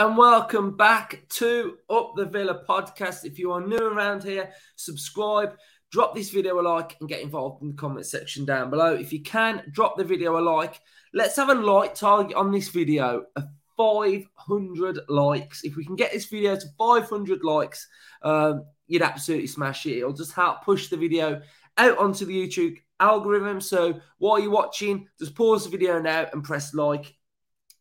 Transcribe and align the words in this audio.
and 0.00 0.16
welcome 0.16 0.78
back 0.78 1.22
to 1.28 1.76
Up 1.90 2.14
the 2.16 2.24
Villa 2.24 2.64
podcast. 2.66 3.26
If 3.26 3.38
you 3.38 3.52
are 3.52 3.60
new 3.60 3.76
around 3.76 4.24
here, 4.24 4.50
subscribe, 4.76 5.58
drop 5.92 6.14
this 6.14 6.30
video 6.30 6.58
a 6.58 6.62
like, 6.62 6.96
and 7.00 7.08
get 7.08 7.20
involved 7.20 7.60
in 7.60 7.68
the 7.68 7.74
comment 7.74 8.06
section 8.06 8.46
down 8.46 8.70
below. 8.70 8.94
If 8.94 9.12
you 9.12 9.20
can, 9.20 9.62
drop 9.72 9.98
the 9.98 10.04
video 10.04 10.38
a 10.38 10.40
like. 10.40 10.80
Let's 11.12 11.36
have 11.36 11.50
a 11.50 11.54
like 11.54 11.94
target 11.94 12.34
on 12.34 12.50
this 12.50 12.70
video 12.70 13.26
of 13.36 13.44
500 13.76 15.00
likes. 15.10 15.64
If 15.64 15.76
we 15.76 15.84
can 15.84 15.96
get 15.96 16.12
this 16.12 16.24
video 16.24 16.56
to 16.56 16.66
500 16.78 17.44
likes, 17.44 17.86
um, 18.22 18.64
you'd 18.86 19.02
absolutely 19.02 19.48
smash 19.48 19.84
it. 19.84 19.98
It'll 19.98 20.14
just 20.14 20.32
help 20.32 20.64
push 20.64 20.88
the 20.88 20.96
video 20.96 21.42
out 21.76 21.98
onto 21.98 22.24
the 22.24 22.48
YouTube 22.48 22.78
algorithm. 23.00 23.60
So 23.60 24.00
while 24.16 24.38
you're 24.38 24.50
watching, 24.50 25.08
just 25.18 25.34
pause 25.34 25.64
the 25.64 25.70
video 25.70 26.00
now 26.00 26.26
and 26.32 26.42
press 26.42 26.72
like, 26.72 27.14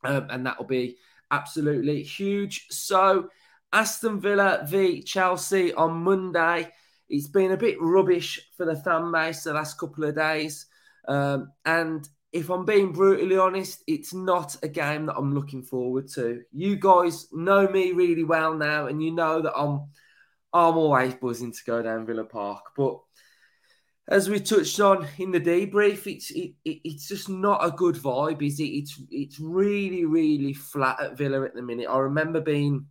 um, 0.04 0.28
and 0.30 0.46
that'll 0.46 0.66
be 0.66 0.98
absolutely 1.32 2.04
huge. 2.04 2.68
So, 2.70 3.30
Aston 3.72 4.20
Villa 4.20 4.66
v 4.68 5.02
Chelsea 5.04 5.74
on 5.74 6.04
Monday. 6.04 6.72
It's 7.08 7.28
been 7.28 7.52
a 7.52 7.58
bit 7.58 7.78
rubbish 7.80 8.40
for 8.56 8.66
the 8.66 8.76
fan 8.76 9.12
base 9.12 9.44
the 9.44 9.54
last 9.54 9.78
couple 9.78 10.04
of 10.04 10.16
days. 10.16 10.68
Um, 11.08 11.52
and 11.66 12.08
if 12.32 12.50
I'm 12.50 12.66
being 12.66 12.92
brutally 12.92 13.38
honest, 13.38 13.84
it's 13.88 14.14
not 14.14 14.56
a 14.62 14.68
game 14.68 15.08
that 15.08 15.16
I'm 15.16 15.34
looking 15.34 15.64
forward 15.64 16.08
to. 16.10 16.44
You 16.52 16.76
guys 16.76 17.28
know 17.32 17.68
me 17.68 17.92
really 17.92 18.24
well 18.24 18.54
now, 18.54 18.88
and 18.88 19.04
you 19.04 19.12
know 19.12 19.42
that 19.42 19.58
I'm 19.58 19.88
I'm 20.54 20.78
always 20.78 21.14
buzzing 21.16 21.52
to 21.52 21.64
go 21.66 21.82
down 21.82 22.06
Villa 22.06 22.26
Park. 22.26 22.64
But 22.76 23.00
as 24.10 24.28
we 24.28 24.40
touched 24.40 24.80
on 24.80 25.08
in 25.20 25.32
the 25.32 25.40
debrief, 25.40 26.08
it's 26.12 26.32
it, 26.32 26.54
it, 26.66 26.80
it's 26.84 27.08
just 27.08 27.30
not 27.30 27.64
a 27.64 27.72
good 27.72 27.96
vibe, 27.96 28.42
is 28.42 28.60
it? 28.60 28.64
It's 28.66 29.02
it's 29.12 29.40
really 29.40 30.06
really 30.06 30.54
flat 30.54 31.00
at 31.00 31.18
Villa 31.18 31.46
at 31.46 31.54
the 31.54 31.62
minute. 31.62 31.88
I 31.88 32.00
remember 32.00 32.42
being 32.42 32.88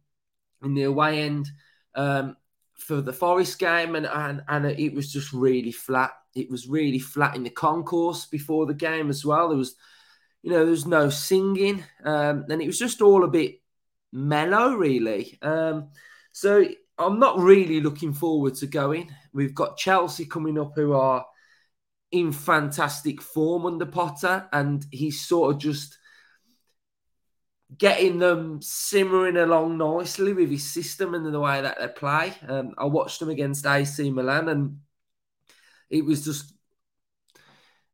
in 0.62 0.74
the 0.74 0.84
away 0.84 1.22
end 1.22 1.48
um, 1.96 2.36
for 2.78 3.00
the 3.00 3.12
Forest 3.12 3.58
game, 3.58 3.96
and, 3.96 4.06
and 4.06 4.42
and 4.48 4.66
it 4.66 4.94
was 4.94 5.12
just 5.12 5.32
really 5.32 5.72
flat. 5.72 6.12
It 6.36 6.50
was 6.50 6.68
really 6.68 7.00
flat 7.00 7.34
in 7.34 7.42
the 7.42 7.50
concourse 7.50 8.26
before 8.26 8.66
the 8.66 8.74
game 8.74 9.10
as 9.10 9.24
well. 9.24 9.48
There 9.48 9.58
was, 9.58 9.74
you 10.42 10.50
know, 10.50 10.58
there 10.58 10.70
was 10.70 10.86
no 10.86 11.10
singing, 11.10 11.82
um, 12.04 12.44
and 12.48 12.62
it 12.62 12.66
was 12.66 12.78
just 12.78 13.02
all 13.02 13.24
a 13.24 13.28
bit 13.28 13.60
mellow, 14.12 14.74
really. 14.74 15.36
Um, 15.42 15.88
so 16.30 16.64
I'm 16.96 17.18
not 17.18 17.38
really 17.38 17.80
looking 17.80 18.12
forward 18.12 18.54
to 18.56 18.66
going. 18.68 19.12
We've 19.38 19.54
got 19.54 19.76
Chelsea 19.76 20.26
coming 20.26 20.58
up 20.58 20.72
who 20.74 20.94
are 20.94 21.24
in 22.10 22.32
fantastic 22.32 23.22
form 23.22 23.66
under 23.66 23.86
Potter, 23.86 24.48
and 24.52 24.84
he's 24.90 25.24
sort 25.24 25.54
of 25.54 25.60
just 25.60 25.96
getting 27.76 28.18
them 28.18 28.60
simmering 28.60 29.36
along 29.36 29.78
nicely 29.78 30.32
with 30.32 30.50
his 30.50 30.64
system 30.64 31.14
and 31.14 31.24
the 31.32 31.38
way 31.38 31.60
that 31.60 31.78
they 31.78 31.86
play. 31.86 32.34
Um, 32.48 32.74
I 32.76 32.86
watched 32.86 33.20
them 33.20 33.28
against 33.28 33.64
AC 33.64 34.10
Milan, 34.10 34.48
and 34.48 34.78
it 35.88 36.04
was 36.04 36.24
just 36.24 36.52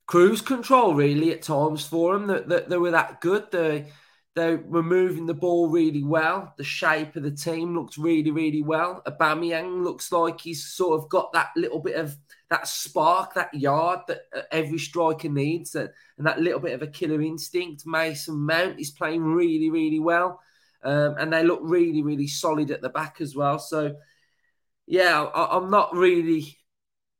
cruise 0.06 0.41
control 0.41 0.95
really 0.95 1.31
at 1.31 1.42
times 1.42 1.84
for 1.84 2.14
them. 2.14 2.27
That, 2.29 2.48
that 2.48 2.70
they 2.70 2.79
were 2.79 2.92
that 2.92 3.20
good. 3.20 3.51
They 3.51 3.92
they 4.35 4.57
were 4.57 4.83
moving 4.83 5.27
the 5.27 5.35
ball 5.35 5.69
really 5.69 6.03
well. 6.03 6.53
The 6.57 6.65
shape 6.65 7.15
of 7.15 7.23
the 7.23 7.31
team 7.31 7.77
looked 7.77 7.97
really, 7.97 8.33
really 8.33 8.63
well. 8.63 9.01
Aubameyang 9.07 9.85
looks 9.85 10.11
like 10.11 10.41
he's 10.41 10.67
sort 10.67 11.01
of 11.01 11.09
got 11.09 11.33
that 11.33 11.51
little 11.57 11.79
bit 11.79 11.95
of 11.95 12.17
that 12.51 12.67
spark, 12.67 13.35
that 13.35 13.55
yard 13.55 14.01
that 14.09 14.23
uh, 14.37 14.43
every 14.51 14.79
striker 14.79 15.29
needs, 15.29 15.77
and, 15.77 15.89
and 16.19 16.27
that 16.27 16.41
little 16.41 16.59
bit 16.59 16.73
of 16.73 16.83
a 16.83 16.89
killer 16.89 17.23
instinct. 17.23 17.87
Mason 17.87 18.35
Mount 18.35 18.81
is 18.81 18.91
playing 18.91 19.23
really, 19.23 19.70
really 19.70 20.01
well, 20.01 20.41
um, 20.83 21.14
and 21.19 21.33
they 21.33 21.45
look 21.45 21.61
really, 21.63 22.03
really 22.03 22.27
solid 22.27 22.73
at 22.73 22.83
the 22.83 22.89
back 22.89 23.20
as 23.20 23.37
well. 23.37 23.61
So, 23.61 23.95
yeah, 24.87 25.23
I, 25.23 25.57
I'm 25.57 25.70
not 25.70 25.95
really 25.95 26.58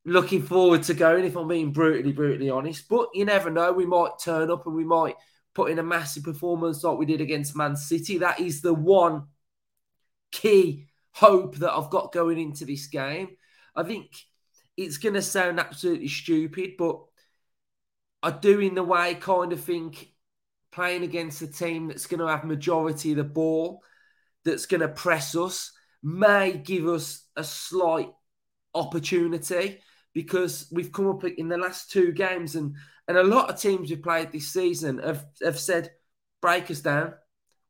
looking 0.05 0.43
forward 0.43 0.83
to 0.83 0.95
going 0.95 1.25
if 1.25 1.37
I'm 1.37 1.49
being 1.49 1.73
brutally, 1.73 2.13
brutally 2.13 2.51
honest. 2.51 2.89
But 2.89 3.11
you 3.15 3.25
never 3.25 3.51
know. 3.51 3.73
We 3.73 3.87
might 3.87 4.19
turn 4.21 4.51
up 4.51 4.67
and 4.67 4.75
we 4.75 4.85
might 4.85 5.15
put 5.55 5.71
in 5.71 5.79
a 5.79 5.83
massive 5.83 6.25
performance 6.25 6.83
like 6.83 6.99
we 6.99 7.07
did 7.07 7.21
against 7.21 7.57
Man 7.57 7.77
City. 7.77 8.19
That 8.19 8.41
is 8.41 8.61
the 8.61 8.75
one 8.75 9.25
key 10.33 10.87
hope 11.13 11.57
that 11.57 11.73
I've 11.73 11.91
got 11.91 12.13
going 12.13 12.39
into 12.39 12.65
this 12.65 12.87
game. 12.89 13.29
I 13.77 13.85
think 13.85 14.11
it's 14.77 14.99
going 14.99 15.15
to 15.15 15.23
sound 15.23 15.61
absolutely 15.61 16.09
stupid, 16.09 16.73
but 16.77 17.01
I 18.23 18.31
do, 18.31 18.59
in 18.61 18.75
the 18.75 18.83
way, 18.83 19.15
kind 19.15 19.53
of 19.53 19.61
think 19.61 20.09
playing 20.73 21.05
against 21.05 21.43
a 21.43 21.47
team 21.47 21.89
that's 21.89 22.07
going 22.07 22.21
to 22.21 22.27
have 22.27 22.45
majority 22.45 23.13
of 23.13 23.19
the 23.19 23.25
ball, 23.25 23.83
that's 24.45 24.67
going 24.67 24.81
to 24.81 24.89
press 24.89 25.37
us, 25.37 25.73
may 26.03 26.53
give 26.53 26.89
us 26.89 27.27
a 27.37 27.45
slight 27.45 28.11
opportunity 28.75 29.79
because 30.15 30.67
we've 30.73 30.93
come 30.93 31.09
up 31.09 31.25
in 31.25 31.49
the 31.49 31.59
last 31.59 31.91
two 31.91 32.13
games 32.13 32.57
and 32.57 32.75
and 33.09 33.17
a 33.17 33.23
lot 33.23 33.51
of 33.51 33.61
teams 33.61 33.91
who 33.91 33.97
played 33.97 34.33
this 34.33 34.53
season 34.53 34.99
have, 34.99 35.27
have 35.43 35.59
said, 35.59 35.91
break 36.41 36.71
us 36.71 36.81
down. 36.81 37.15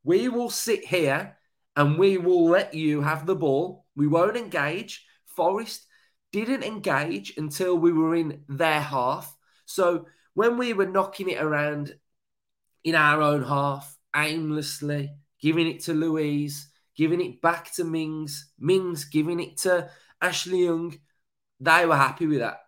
We 0.04 0.28
will 0.28 0.50
sit 0.50 0.84
here 0.84 1.36
and 1.76 1.98
we 1.98 2.18
will 2.18 2.44
let 2.44 2.74
you 2.74 3.00
have 3.02 3.26
the 3.26 3.34
ball. 3.34 3.86
We 3.96 4.06
won't 4.06 4.36
engage. 4.36 5.04
Forest 5.26 5.86
didn't 6.32 6.62
engage 6.62 7.36
until 7.36 7.76
we 7.76 7.92
were 7.92 8.14
in 8.14 8.42
their 8.48 8.80
half. 8.80 9.34
So 9.66 10.06
when 10.34 10.58
we 10.58 10.72
were 10.72 10.86
knocking 10.86 11.28
it 11.28 11.42
around 11.42 11.94
in 12.84 12.94
our 12.94 13.22
own 13.22 13.42
half, 13.44 13.96
aimlessly, 14.14 15.10
giving 15.40 15.66
it 15.66 15.80
to 15.84 15.94
Luiz, 15.94 16.68
giving 16.96 17.20
it 17.20 17.40
back 17.40 17.72
to 17.74 17.84
Mings, 17.84 18.52
Mings 18.58 19.04
giving 19.04 19.40
it 19.40 19.56
to 19.58 19.90
Ashley 20.20 20.64
Young, 20.64 20.96
they 21.60 21.86
were 21.86 21.96
happy 21.96 22.26
with 22.26 22.40
that. 22.40 22.60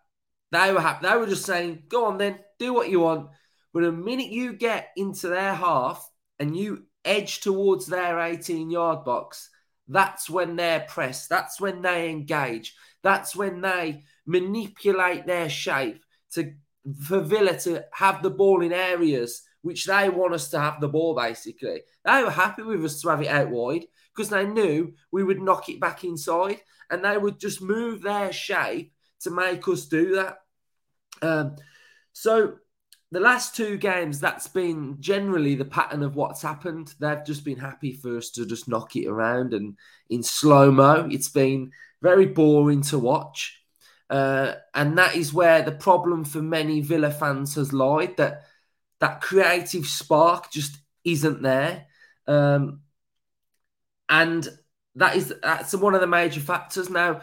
They 0.52 0.72
were 0.72 0.80
happy. 0.80 1.06
They 1.06 1.16
were 1.16 1.26
just 1.26 1.44
saying, 1.44 1.84
go 1.88 2.06
on 2.06 2.18
then, 2.18 2.38
do 2.58 2.72
what 2.72 2.90
you 2.90 3.00
want. 3.00 3.28
But 3.72 3.82
the 3.82 3.92
minute 3.92 4.28
you 4.28 4.54
get 4.54 4.88
into 4.96 5.28
their 5.28 5.54
half 5.54 6.08
and 6.38 6.56
you 6.56 6.86
edge 7.04 7.40
towards 7.40 7.86
their 7.86 8.18
18 8.18 8.70
yard 8.70 9.04
box, 9.04 9.50
that's 9.88 10.28
when 10.28 10.56
they're 10.56 10.86
pressed. 10.88 11.28
That's 11.28 11.60
when 11.60 11.82
they 11.82 12.10
engage. 12.10 12.74
That's 13.02 13.36
when 13.36 13.60
they 13.60 14.04
manipulate 14.26 15.26
their 15.26 15.48
shape 15.48 16.04
to 16.32 16.52
for 17.02 17.20
Villa 17.20 17.58
to 17.58 17.84
have 17.92 18.22
the 18.22 18.30
ball 18.30 18.62
in 18.62 18.72
areas 18.72 19.42
which 19.62 19.84
they 19.84 20.08
want 20.08 20.32
us 20.32 20.48
to 20.50 20.60
have 20.60 20.80
the 20.80 20.88
ball, 20.88 21.14
basically. 21.16 21.82
They 22.04 22.22
were 22.22 22.30
happy 22.30 22.62
with 22.62 22.84
us 22.84 23.00
to 23.00 23.08
have 23.08 23.20
it 23.20 23.28
out 23.28 23.50
wide 23.50 23.86
because 24.14 24.30
they 24.30 24.46
knew 24.46 24.94
we 25.10 25.24
would 25.24 25.40
knock 25.40 25.68
it 25.68 25.80
back 25.80 26.04
inside 26.04 26.60
and 26.88 27.04
they 27.04 27.18
would 27.18 27.40
just 27.40 27.60
move 27.60 28.02
their 28.02 28.32
shape 28.32 28.92
to 29.20 29.30
make 29.30 29.66
us 29.66 29.86
do 29.86 30.14
that. 30.14 30.38
Um, 31.20 31.56
so 32.16 32.54
the 33.10 33.20
last 33.20 33.54
two 33.54 33.76
games, 33.76 34.20
that's 34.20 34.48
been 34.48 34.96
generally 35.00 35.54
the 35.54 35.66
pattern 35.66 36.02
of 36.02 36.16
what's 36.16 36.40
happened. 36.40 36.94
They've 36.98 37.22
just 37.26 37.44
been 37.44 37.58
happy 37.58 37.92
for 37.92 38.16
us 38.16 38.30
to 38.30 38.46
just 38.46 38.68
knock 38.68 38.96
it 38.96 39.06
around 39.06 39.52
and 39.52 39.76
in 40.08 40.22
slow 40.22 40.70
mo. 40.72 41.06
It's 41.10 41.28
been 41.28 41.72
very 42.00 42.24
boring 42.24 42.80
to 42.84 42.98
watch. 42.98 43.60
Uh, 44.08 44.54
and 44.72 44.96
that 44.96 45.14
is 45.14 45.34
where 45.34 45.60
the 45.60 45.72
problem 45.72 46.24
for 46.24 46.40
many 46.40 46.80
Villa 46.80 47.10
fans 47.10 47.56
has 47.56 47.74
lied 47.74 48.16
that 48.16 48.44
that 49.00 49.20
creative 49.20 49.84
spark 49.84 50.50
just 50.50 50.78
isn't 51.04 51.42
there. 51.42 51.84
Um, 52.26 52.80
and 54.08 54.48
that 54.94 55.16
is 55.16 55.34
that's 55.42 55.74
one 55.74 55.94
of 55.94 56.00
the 56.00 56.06
major 56.06 56.40
factors. 56.40 56.88
Now, 56.88 57.20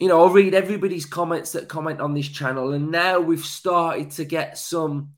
you 0.00 0.08
know, 0.08 0.22
I'll 0.22 0.30
read 0.30 0.54
everybody's 0.54 1.04
comments 1.04 1.52
that 1.52 1.68
comment 1.68 2.00
on 2.00 2.14
this 2.14 2.26
channel, 2.26 2.72
and 2.72 2.90
now 2.90 3.20
we've 3.20 3.44
started 3.44 4.10
to 4.12 4.24
get 4.24 4.56
some. 4.56 5.10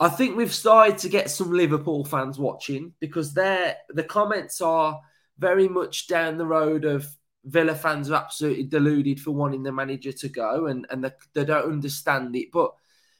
I 0.00 0.08
think 0.08 0.36
we've 0.36 0.52
started 0.52 0.98
to 0.98 1.08
get 1.08 1.30
some 1.30 1.52
Liverpool 1.52 2.04
fans 2.04 2.36
watching 2.36 2.94
because 2.98 3.32
they're 3.32 3.76
the 3.90 4.02
comments 4.02 4.60
are 4.60 5.00
very 5.38 5.68
much 5.68 6.08
down 6.08 6.36
the 6.36 6.44
road 6.44 6.84
of 6.84 7.06
Villa 7.44 7.76
fans 7.76 8.10
are 8.10 8.16
absolutely 8.16 8.64
deluded 8.64 9.20
for 9.20 9.30
wanting 9.30 9.62
the 9.62 9.70
manager 9.70 10.10
to 10.10 10.28
go, 10.28 10.66
and 10.66 10.84
and 10.90 11.04
they, 11.04 11.12
they 11.34 11.44
don't 11.44 11.72
understand 11.72 12.34
it. 12.34 12.48
But 12.52 12.72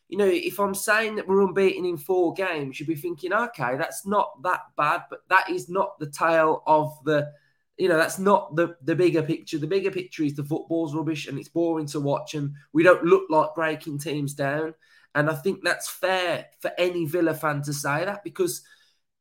you 0.09 0.19
know, 0.19 0.29
if 0.29 0.59
I'm 0.59 0.75
saying 0.75 1.15
that 1.15 1.29
we're 1.29 1.43
unbeaten 1.43 1.85
in 1.85 1.97
four 1.97 2.35
games, 2.35 2.81
you'd 2.81 2.89
be 2.89 2.97
thinking, 2.97 3.33
okay, 3.33 3.77
that's 3.77 4.05
not 4.05 4.43
that 4.43 4.63
bad, 4.77 5.05
but 5.09 5.21
that 5.29 5.49
is 5.49 5.69
not 5.69 5.97
the 6.01 6.11
tale 6.11 6.65
of 6.67 6.93
the 7.05 7.33
you 7.79 7.89
know 7.89 7.97
that's 7.97 8.19
not 8.19 8.55
the 8.55 8.77
the 8.83 8.95
bigger 8.95 9.23
picture. 9.23 9.59
The 9.59 9.67
bigger 9.67 9.91
picture 9.91 10.23
is 10.23 10.35
the 10.35 10.45
football's 10.45 10.95
rubbish 10.95 11.27
and 11.27 11.39
it's 11.39 11.49
boring 11.49 11.87
to 11.87 12.01
watch, 12.01 12.35
and 12.35 12.55
we 12.73 12.83
don't 12.83 13.05
look 13.05 13.25
like 13.31 13.55
breaking 13.55 13.99
teams 13.99 14.35
down. 14.35 14.75
And 15.15 15.29
I 15.29 15.35
think 15.35 15.61
that's 15.63 15.91
fair 15.91 16.47
for 16.61 16.71
any 16.79 17.05
Villa 17.05 17.35
fan 17.35 17.63
to 17.63 17.73
say 17.73 18.05
that 18.05 18.25
because 18.25 18.63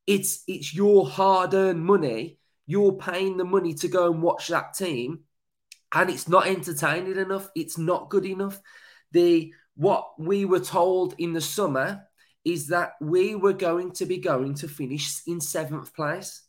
it's 0.08 0.44
it's 0.48 0.74
your 0.74 1.08
hard-earned 1.08 1.84
money. 1.84 2.38
You're 2.66 2.94
paying 2.94 3.38
the 3.38 3.46
money 3.46 3.74
to 3.76 3.88
go 3.88 4.12
and 4.12 4.22
watch 4.22 4.48
that 4.48 4.74
team, 4.74 5.22
and 5.94 6.10
it's 6.10 6.28
not 6.28 6.48
entertaining 6.48 7.18
enough. 7.18 7.50
It's 7.56 7.78
not 7.78 8.10
good 8.10 8.26
enough. 8.26 8.60
The 9.12 9.54
what 9.76 10.12
we 10.20 10.46
were 10.46 10.60
told 10.60 11.16
in 11.18 11.34
the 11.34 11.42
summer 11.42 12.04
is 12.44 12.68
that 12.68 12.94
we 13.00 13.36
were 13.36 13.54
going 13.54 13.92
to 13.92 14.06
be 14.06 14.18
going 14.18 14.56
to 14.56 14.68
finish 14.68 15.22
in 15.28 15.40
seventh 15.40 15.94
place 15.94 16.44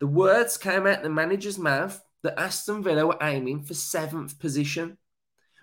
the 0.00 0.06
words 0.06 0.56
came 0.56 0.86
out 0.86 1.02
the 1.02 1.10
manager's 1.10 1.58
mouth 1.58 2.02
that 2.22 2.38
Aston 2.40 2.82
Villa 2.82 3.06
were 3.06 3.18
aiming 3.22 3.62
for 3.62 3.74
seventh 3.74 4.38
position. 4.38 4.96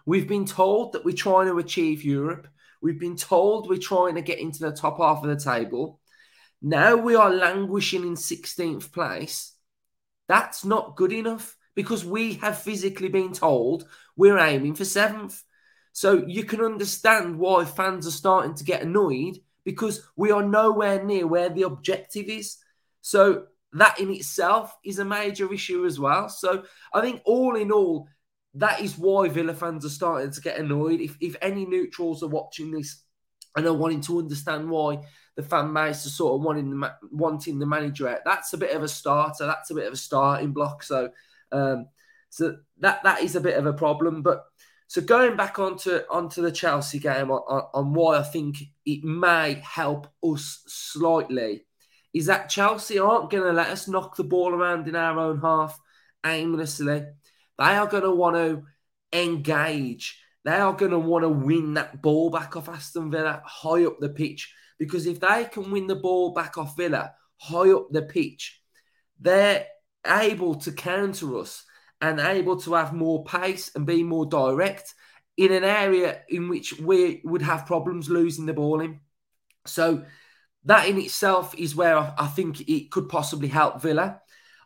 We've 0.05 0.27
been 0.27 0.45
told 0.45 0.93
that 0.93 1.03
we're 1.03 1.15
trying 1.15 1.47
to 1.47 1.57
achieve 1.57 2.03
Europe. 2.03 2.47
We've 2.81 2.99
been 2.99 3.17
told 3.17 3.67
we're 3.67 3.77
trying 3.77 4.15
to 4.15 4.21
get 4.21 4.39
into 4.39 4.59
the 4.59 4.71
top 4.71 4.99
half 4.99 5.23
of 5.23 5.29
the 5.29 5.43
table. 5.43 5.99
Now 6.61 6.95
we 6.95 7.15
are 7.15 7.29
languishing 7.29 8.03
in 8.03 8.15
16th 8.15 8.91
place. 8.91 9.53
That's 10.27 10.63
not 10.63 10.95
good 10.95 11.11
enough 11.11 11.55
because 11.75 12.05
we 12.05 12.35
have 12.35 12.61
physically 12.61 13.09
been 13.09 13.33
told 13.33 13.87
we're 14.15 14.39
aiming 14.39 14.75
for 14.75 14.85
seventh. 14.85 15.43
So 15.93 16.25
you 16.27 16.43
can 16.43 16.61
understand 16.61 17.39
why 17.39 17.65
fans 17.65 18.05
are 18.05 18.11
starting 18.11 18.55
to 18.55 18.63
get 18.63 18.83
annoyed 18.83 19.39
because 19.63 20.07
we 20.15 20.31
are 20.31 20.43
nowhere 20.43 21.03
near 21.03 21.25
where 21.25 21.49
the 21.49 21.63
objective 21.63 22.27
is. 22.27 22.57
So 23.01 23.47
that 23.73 23.99
in 23.99 24.09
itself 24.11 24.75
is 24.83 24.99
a 24.99 25.05
major 25.05 25.51
issue 25.53 25.85
as 25.85 25.99
well. 25.99 26.29
So 26.29 26.63
I 26.93 27.01
think 27.01 27.21
all 27.25 27.55
in 27.55 27.71
all, 27.71 28.07
that 28.55 28.81
is 28.81 28.97
why 28.97 29.29
Villa 29.29 29.53
fans 29.53 29.85
are 29.85 29.89
starting 29.89 30.31
to 30.31 30.41
get 30.41 30.59
annoyed. 30.59 30.99
If, 31.01 31.17
if 31.19 31.35
any 31.41 31.65
neutrals 31.65 32.23
are 32.23 32.29
watching 32.29 32.71
this 32.71 33.03
and 33.55 33.65
are 33.65 33.73
wanting 33.73 34.01
to 34.01 34.19
understand 34.19 34.69
why 34.69 35.03
the 35.35 35.43
fan 35.43 35.73
base 35.73 36.05
are 36.05 36.09
sort 36.09 36.35
of 36.35 36.45
wanting 36.45 36.79
the, 36.79 36.93
wanting 37.11 37.59
the 37.59 37.65
manager 37.65 38.07
out, 38.07 38.21
that's 38.25 38.53
a 38.53 38.57
bit 38.57 38.75
of 38.75 38.81
a 38.81 38.87
starter. 38.87 39.45
That's 39.45 39.69
a 39.69 39.75
bit 39.75 39.85
of 39.85 39.93
a 39.93 39.97
starting 39.97 40.53
block. 40.53 40.81
So, 40.81 41.09
um, 41.51 41.87
so 42.29 42.57
that 42.79 43.03
that 43.03 43.21
is 43.21 43.35
a 43.35 43.41
bit 43.41 43.57
of 43.57 43.65
a 43.65 43.73
problem. 43.73 44.23
But 44.23 44.43
so 44.87 45.01
going 45.01 45.35
back 45.35 45.59
onto 45.59 45.99
onto 46.09 46.41
the 46.41 46.51
Chelsea 46.51 46.99
game 46.99 47.29
on, 47.29 47.41
on, 47.47 47.63
on 47.73 47.93
why 47.93 48.17
I 48.17 48.23
think 48.23 48.57
it 48.85 49.03
may 49.03 49.61
help 49.63 50.07
us 50.23 50.63
slightly 50.67 51.66
is 52.17 52.25
that 52.25 52.49
Chelsea 52.49 52.97
aren't 52.97 53.29
going 53.29 53.43
to 53.43 53.53
let 53.53 53.67
us 53.67 53.87
knock 53.87 54.15
the 54.15 54.23
ball 54.23 54.51
around 54.51 54.87
in 54.87 54.95
our 54.95 55.19
own 55.19 55.39
half 55.39 55.79
aimlessly. 56.25 57.03
They 57.59 57.63
are 57.63 57.85
going 57.85 58.03
to 58.03 58.11
want 58.11 58.35
to 58.35 58.63
engage. 59.13 60.19
They 60.43 60.55
are 60.55 60.73
going 60.73 60.91
to 60.91 60.99
want 60.99 61.23
to 61.23 61.29
win 61.29 61.75
that 61.75 62.01
ball 62.01 62.31
back 62.31 62.55
off 62.57 62.69
Aston 62.69 63.11
Villa 63.11 63.43
high 63.45 63.85
up 63.85 63.99
the 63.99 64.09
pitch. 64.09 64.51
Because 64.79 65.05
if 65.05 65.19
they 65.19 65.45
can 65.45 65.69
win 65.69 65.85
the 65.85 65.95
ball 65.95 66.33
back 66.33 66.57
off 66.57 66.75
Villa 66.75 67.13
high 67.37 67.71
up 67.71 67.91
the 67.91 68.01
pitch, 68.01 68.61
they're 69.19 69.67
able 70.03 70.55
to 70.55 70.71
counter 70.71 71.37
us 71.37 71.65
and 72.01 72.19
able 72.19 72.59
to 72.61 72.73
have 72.73 72.93
more 72.93 73.25
pace 73.25 73.69
and 73.75 73.85
be 73.85 74.01
more 74.01 74.25
direct 74.25 74.95
in 75.37 75.51
an 75.51 75.63
area 75.63 76.21
in 76.29 76.49
which 76.49 76.79
we 76.79 77.21
would 77.23 77.43
have 77.43 77.67
problems 77.67 78.09
losing 78.09 78.47
the 78.47 78.53
ball 78.53 78.81
in. 78.81 79.01
So 79.67 80.03
that 80.67 80.87
in 80.87 80.97
itself 80.97 81.55
is 81.57 81.75
where 81.75 81.97
I, 81.97 82.27
think 82.27 82.67
it 82.69 82.91
could 82.91 83.07
possibly 83.07 83.47
help 83.47 83.81
Villa. 83.81 84.21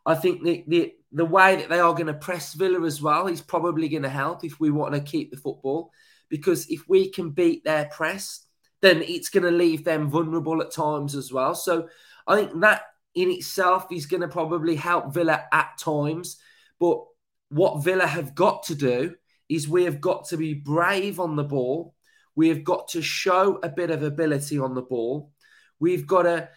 I 0.06 0.16
think 0.16 0.44
the, 0.44 0.64
the 0.68 0.94
the 1.12 1.26
way 1.26 1.58
that 1.58 1.70
they 1.70 1.80
are 1.80 1.94
going 1.94 2.08
to 2.08 2.14
press 2.14 2.54
Villa 2.54 2.86
as 2.86 3.02
well 3.02 3.28
is 3.28 3.42
probably 3.42 3.88
going 3.90 4.04
to 4.04 4.10
help 4.10 4.44
if 4.44 4.60
we 4.60 4.72
want 4.72 4.94
to 4.96 5.02
keep 5.02 5.30
the 5.30 5.38
football. 5.38 5.92
Because 6.30 6.66
if 6.70 6.88
we 6.88 7.10
can 7.10 7.32
beat 7.32 7.64
their 7.64 7.86
press, 7.86 8.46
then 8.82 9.02
it's 9.02 9.30
going 9.30 9.44
to 9.44 9.52
leave 9.52 9.84
them 9.84 10.10
vulnerable 10.10 10.62
at 10.62 10.72
times 10.72 11.16
as 11.16 11.32
well. 11.32 11.54
So 11.54 11.90
I 12.26 12.36
think 12.38 12.62
that 12.62 12.84
in 13.14 13.30
itself 13.30 13.88
is 13.92 14.06
going 14.06 14.22
to 14.22 14.28
probably 14.28 14.76
help 14.76 15.14
Villa 15.14 15.44
at 15.52 15.78
times. 15.78 16.38
But 16.80 17.04
what 17.50 17.84
Villa 17.84 18.08
have 18.08 18.34
got 18.34 18.64
to 18.64 18.76
do 18.76 19.16
is 19.50 19.68
we 19.68 19.84
have 19.84 20.00
got 20.00 20.30
to 20.30 20.38
be 20.38 20.54
brave 20.54 21.20
on 21.20 21.36
the 21.36 21.44
ball. 21.44 21.94
We 22.36 22.48
have 22.48 22.64
got 22.64 22.88
to 22.90 23.02
show 23.02 23.60
a 23.62 23.70
bit 23.70 23.92
of 23.92 24.02
ability 24.02 24.58
on 24.58 24.74
the 24.74 24.82
ball. 24.82 25.34
We've 25.82 26.08
got 26.08 26.22
to 26.24 26.50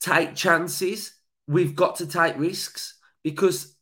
take 0.00 0.34
chances. 0.34 1.12
We've 1.46 1.74
got 1.74 1.96
to 1.96 2.06
take 2.06 2.38
risks 2.38 2.94
because 3.22 3.76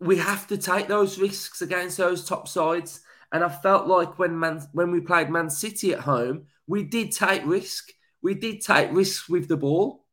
we 0.00 0.16
have 0.18 0.46
to 0.46 0.56
take 0.56 0.86
those 0.86 1.18
risks 1.18 1.60
against 1.60 1.98
those 1.98 2.24
top 2.24 2.48
sides. 2.48 3.00
And 3.32 3.44
I 3.44 3.48
felt 3.48 3.86
like 3.86 4.18
when 4.18 4.38
Man, 4.38 4.62
when 4.72 4.90
we 4.90 5.00
played 5.00 5.28
Man 5.28 5.50
City 5.50 5.92
at 5.92 6.00
home, 6.00 6.46
we 6.66 6.84
did 6.84 7.12
take 7.12 7.44
risk. 7.44 7.90
We 8.22 8.34
did 8.34 8.60
take 8.60 8.92
risks 8.92 9.28
with 9.28 9.48
the 9.48 9.56
ball, 9.56 10.06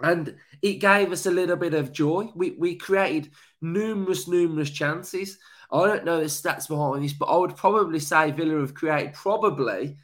and 0.00 0.36
it 0.60 0.74
gave 0.74 1.10
us 1.12 1.26
a 1.26 1.30
little 1.30 1.56
bit 1.56 1.74
of 1.74 1.92
joy. 1.92 2.30
We 2.34 2.52
we 2.52 2.76
created 2.76 3.32
numerous 3.60 4.28
numerous 4.28 4.70
chances. 4.70 5.38
I 5.70 5.86
don't 5.86 6.04
know 6.04 6.20
the 6.20 6.26
stats 6.26 6.68
behind 6.68 7.02
this, 7.02 7.14
but 7.14 7.26
I 7.26 7.36
would 7.36 7.56
probably 7.56 7.98
say 7.98 8.30
Villa 8.30 8.60
have 8.60 8.74
created 8.74 9.14
probably 9.14 9.96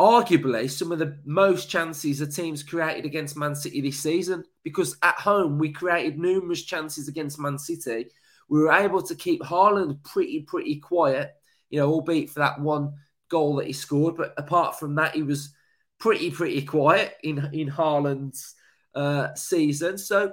arguably 0.00 0.70
some 0.70 0.92
of 0.92 0.98
the 0.98 1.18
most 1.26 1.68
chances 1.68 2.22
a 2.22 2.26
team's 2.26 2.62
created 2.62 3.04
against 3.04 3.36
Man 3.36 3.54
City 3.54 3.82
this 3.82 4.00
season 4.00 4.42
because 4.64 4.96
at 5.02 5.16
home 5.16 5.58
we 5.58 5.70
created 5.70 6.18
numerous 6.18 6.62
chances 6.62 7.06
against 7.06 7.38
Man 7.38 7.58
City. 7.58 8.06
We 8.48 8.60
were 8.60 8.72
able 8.72 9.02
to 9.02 9.14
keep 9.14 9.42
Haaland 9.42 10.02
pretty, 10.02 10.40
pretty 10.40 10.76
quiet, 10.76 11.32
you 11.68 11.78
know, 11.78 11.90
albeit 11.90 12.30
for 12.30 12.38
that 12.38 12.58
one 12.58 12.94
goal 13.28 13.56
that 13.56 13.66
he 13.66 13.74
scored. 13.74 14.16
But 14.16 14.32
apart 14.38 14.78
from 14.78 14.94
that, 14.94 15.14
he 15.14 15.22
was 15.22 15.54
pretty, 15.98 16.30
pretty 16.30 16.62
quiet 16.62 17.14
in, 17.22 17.50
in 17.52 17.68
Haaland's 17.68 18.54
uh, 18.94 19.34
season. 19.34 19.98
So 19.98 20.32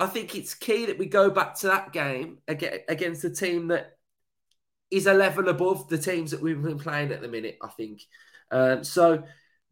I 0.00 0.06
think 0.06 0.34
it's 0.34 0.54
key 0.54 0.86
that 0.86 0.98
we 0.98 1.06
go 1.06 1.30
back 1.30 1.54
to 1.60 1.68
that 1.68 1.92
game 1.92 2.38
against 2.48 3.22
a 3.22 3.30
team 3.30 3.68
that 3.68 3.92
is 4.90 5.06
a 5.06 5.14
level 5.14 5.48
above 5.48 5.88
the 5.88 5.96
teams 5.96 6.32
that 6.32 6.42
we've 6.42 6.60
been 6.60 6.78
playing 6.78 7.12
at 7.12 7.22
the 7.22 7.28
minute, 7.28 7.56
I 7.62 7.68
think. 7.68 8.02
Um, 8.52 8.84
so 8.84 9.24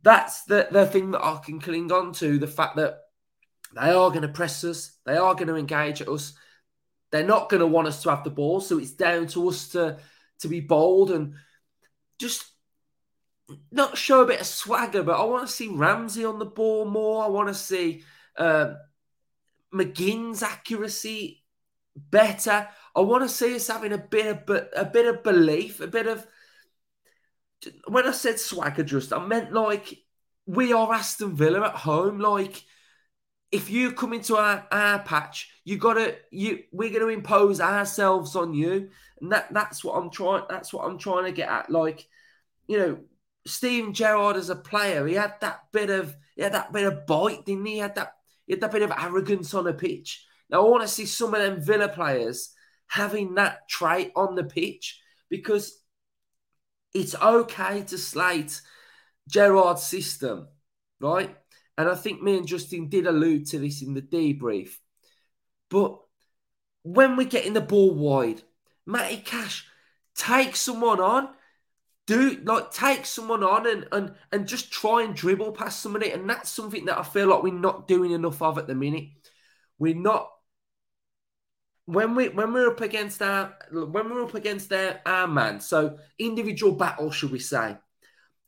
that's 0.03 0.45
the, 0.45 0.67
the 0.71 0.87
thing 0.87 1.13
that 1.13 1.25
I 1.25 1.39
can 1.45 1.61
cling 1.61 1.93
on 1.93 2.13
to 2.15 2.39
the 2.39 2.47
fact 2.47 2.77
that 2.77 2.99
they 3.75 3.91
are 3.91 4.11
going 4.11 4.23
to 4.23 4.29
press 4.29 4.65
us, 4.65 4.97
they 5.05 5.17
are 5.17 5.35
going 5.35 5.49
to 5.49 5.57
engage 5.57 6.01
at 6.01 6.09
us, 6.09 6.33
they're 7.13 7.25
not 7.25 7.49
going 7.49 7.61
to 7.61 7.67
want 7.67 7.89
us 7.89 8.03
to 8.03 8.11
have 8.11 8.25
the 8.25 8.31
ball. 8.31 8.61
So 8.61 8.79
it's 8.79 8.93
down 8.93 9.27
to 9.29 9.49
us 9.49 9.69
to, 9.69 9.99
to 10.41 10.49
be 10.49 10.61
bold 10.61 11.11
and 11.11 11.35
just 12.19 12.45
not 13.71 13.99
show 13.99 14.23
a 14.23 14.27
bit 14.27 14.41
of 14.41 14.47
swagger, 14.47 15.03
but 15.03 15.21
I 15.21 15.25
want 15.25 15.47
to 15.47 15.53
see 15.53 15.69
Ramsey 15.69 16.25
on 16.25 16.39
the 16.39 16.47
ball 16.47 16.85
more. 16.85 17.25
I 17.25 17.29
want 17.29 17.49
to 17.49 17.55
see 17.55 18.03
um, 18.37 18.77
McGinn's 19.75 20.43
accuracy 20.43 21.43
better. 21.97 22.69
I 22.95 23.01
want 23.01 23.25
to 23.25 23.29
see 23.29 23.55
us 23.57 23.69
having 23.69 23.93
a 23.93 23.99
bit 23.99 24.27
of 24.27 24.63
a 24.77 24.85
bit 24.85 25.07
of 25.07 25.23
belief, 25.23 25.81
a 25.81 25.87
bit 25.87 26.07
of 26.07 26.27
when 27.87 28.07
I 28.07 28.13
said 28.13 28.41
swagger, 28.41 28.83
just 28.83 29.13
I 29.13 29.25
meant 29.25 29.53
like 29.53 29.99
we 30.47 30.73
are 30.73 30.93
Aston 30.93 31.37
Villa 31.37 31.69
at 31.69 31.75
home. 31.75 32.19
Like 32.19 32.65
if 33.53 33.69
you 33.69 33.93
come 33.93 34.13
into 34.13 34.37
our, 34.37 34.67
our 34.71 35.01
patch, 35.01 35.51
you 35.65 35.77
gotta 35.77 36.17
you 36.31 36.61
we're 36.73 36.93
gonna 36.93 37.13
impose 37.13 37.61
ourselves 37.61 38.37
on 38.37 38.55
you. 38.55 38.91
And 39.21 39.33
that 39.33 39.53
that's 39.53 39.85
what 39.85 39.95
I'm 39.95 40.11
trying 40.11 40.45
that's 40.49 40.73
what 40.73 40.85
I'm 40.85 40.99
trying 40.99 41.25
to 41.25 41.33
get 41.33 41.49
at. 41.49 41.71
Like, 41.71 42.07
you 42.67 42.79
know, 42.79 42.99
Steven 43.47 43.93
Gerrard 43.93 44.37
as 44.37 44.51
a 44.51 44.57
player, 44.57 45.07
he 45.07 45.15
had 45.15 45.35
that 45.41 45.61
bit 45.73 45.91
of 45.91 46.17
he 46.37 46.43
had 46.43 46.55
that 46.55 46.73
bit 46.73 46.87
of 46.87 47.07
bite, 47.07 47.45
didn't 47.45 47.67
he? 47.67 47.75
he 47.75 47.79
had 47.79 47.97
that 47.97 48.15
he 48.47 48.55
had 48.55 48.61
that 48.63 48.73
bit 48.73 48.83
of 48.83 48.93
arrogance 48.93 49.53
on 49.55 49.65
the 49.65 49.75
pitch. 49.75 50.25
Now 50.49 50.65
I 50.65 50.69
want 50.69 50.83
to 50.83 50.89
see 50.89 51.07
some 51.07 51.35
of 51.35 51.41
them 51.41 51.61
Villa 51.61 51.89
players 51.89 52.55
having 52.87 53.35
that 53.35 53.69
trait 53.69 54.13
on 54.17 54.35
the 54.35 54.45
pitch 54.45 55.01
because 55.29 55.81
it's 56.95 57.15
okay 57.15 57.83
to 57.83 57.99
slate 57.99 58.61
Gerrard's 59.29 59.83
system, 59.83 60.49
right? 61.01 61.37
And 61.79 61.89
I 61.89 61.95
think 61.95 62.23
me 62.23 62.37
and 62.37 62.47
Justin 62.47 62.89
did 62.89 63.07
allude 63.07 63.47
to 63.49 63.59
this 63.59 63.83
in 63.83 63.95
the 63.95 64.03
debrief. 64.03 64.77
But 65.71 65.99
when 66.83 67.17
we're 67.17 67.29
getting 67.29 67.53
the 67.53 67.61
ball 67.61 67.95
wide, 67.95 68.43
Matty 68.87 69.19
Cash, 69.19 69.67
take 70.15 70.57
someone 70.57 71.01
on, 71.01 71.29
do 72.07 72.39
like 72.45 72.73
take 72.73 73.07
someone 73.07 73.45
on 73.45 73.69
and 73.69 73.87
and 73.93 74.15
and 74.33 74.49
just 74.49 74.73
try 74.73 75.05
and 75.05 75.15
dribble 75.15 75.53
past 75.53 75.81
somebody. 75.81 76.11
And 76.11 76.29
that's 76.29 76.51
something 76.51 76.87
that 76.87 76.99
I 76.99 77.03
feel 77.03 77.29
like 77.29 77.43
we're 77.43 77.55
not 77.55 77.87
doing 77.87 78.11
enough 78.11 78.43
of 78.43 78.59
at 78.59 78.67
the 78.67 78.75
minute. 78.75 79.11
We're 79.79 79.95
not 79.95 80.29
when 81.93 82.15
we 82.15 82.29
when 82.29 82.53
we're 82.53 82.71
up 82.71 82.81
against 82.81 83.21
our 83.21 83.55
when 83.73 84.11
we're 84.11 84.25
up 84.25 84.35
against 84.35 84.73
our, 84.73 85.01
our 85.05 85.27
man, 85.27 85.61
so 85.61 85.99
individual 86.19 86.73
battle, 86.73 87.11
should 87.11 87.33
we 87.33 87.39
say? 87.41 87.77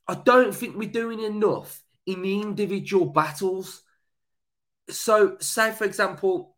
I 0.06 0.14
don't 0.14 0.54
think 0.54 0.76
we're 0.76 0.88
doing 0.88 1.20
enough 1.20 1.82
in 2.06 2.22
the 2.22 2.40
individual 2.40 3.06
battles. 3.06 3.82
So, 4.90 5.36
say 5.40 5.72
for 5.72 5.84
example, 5.84 6.56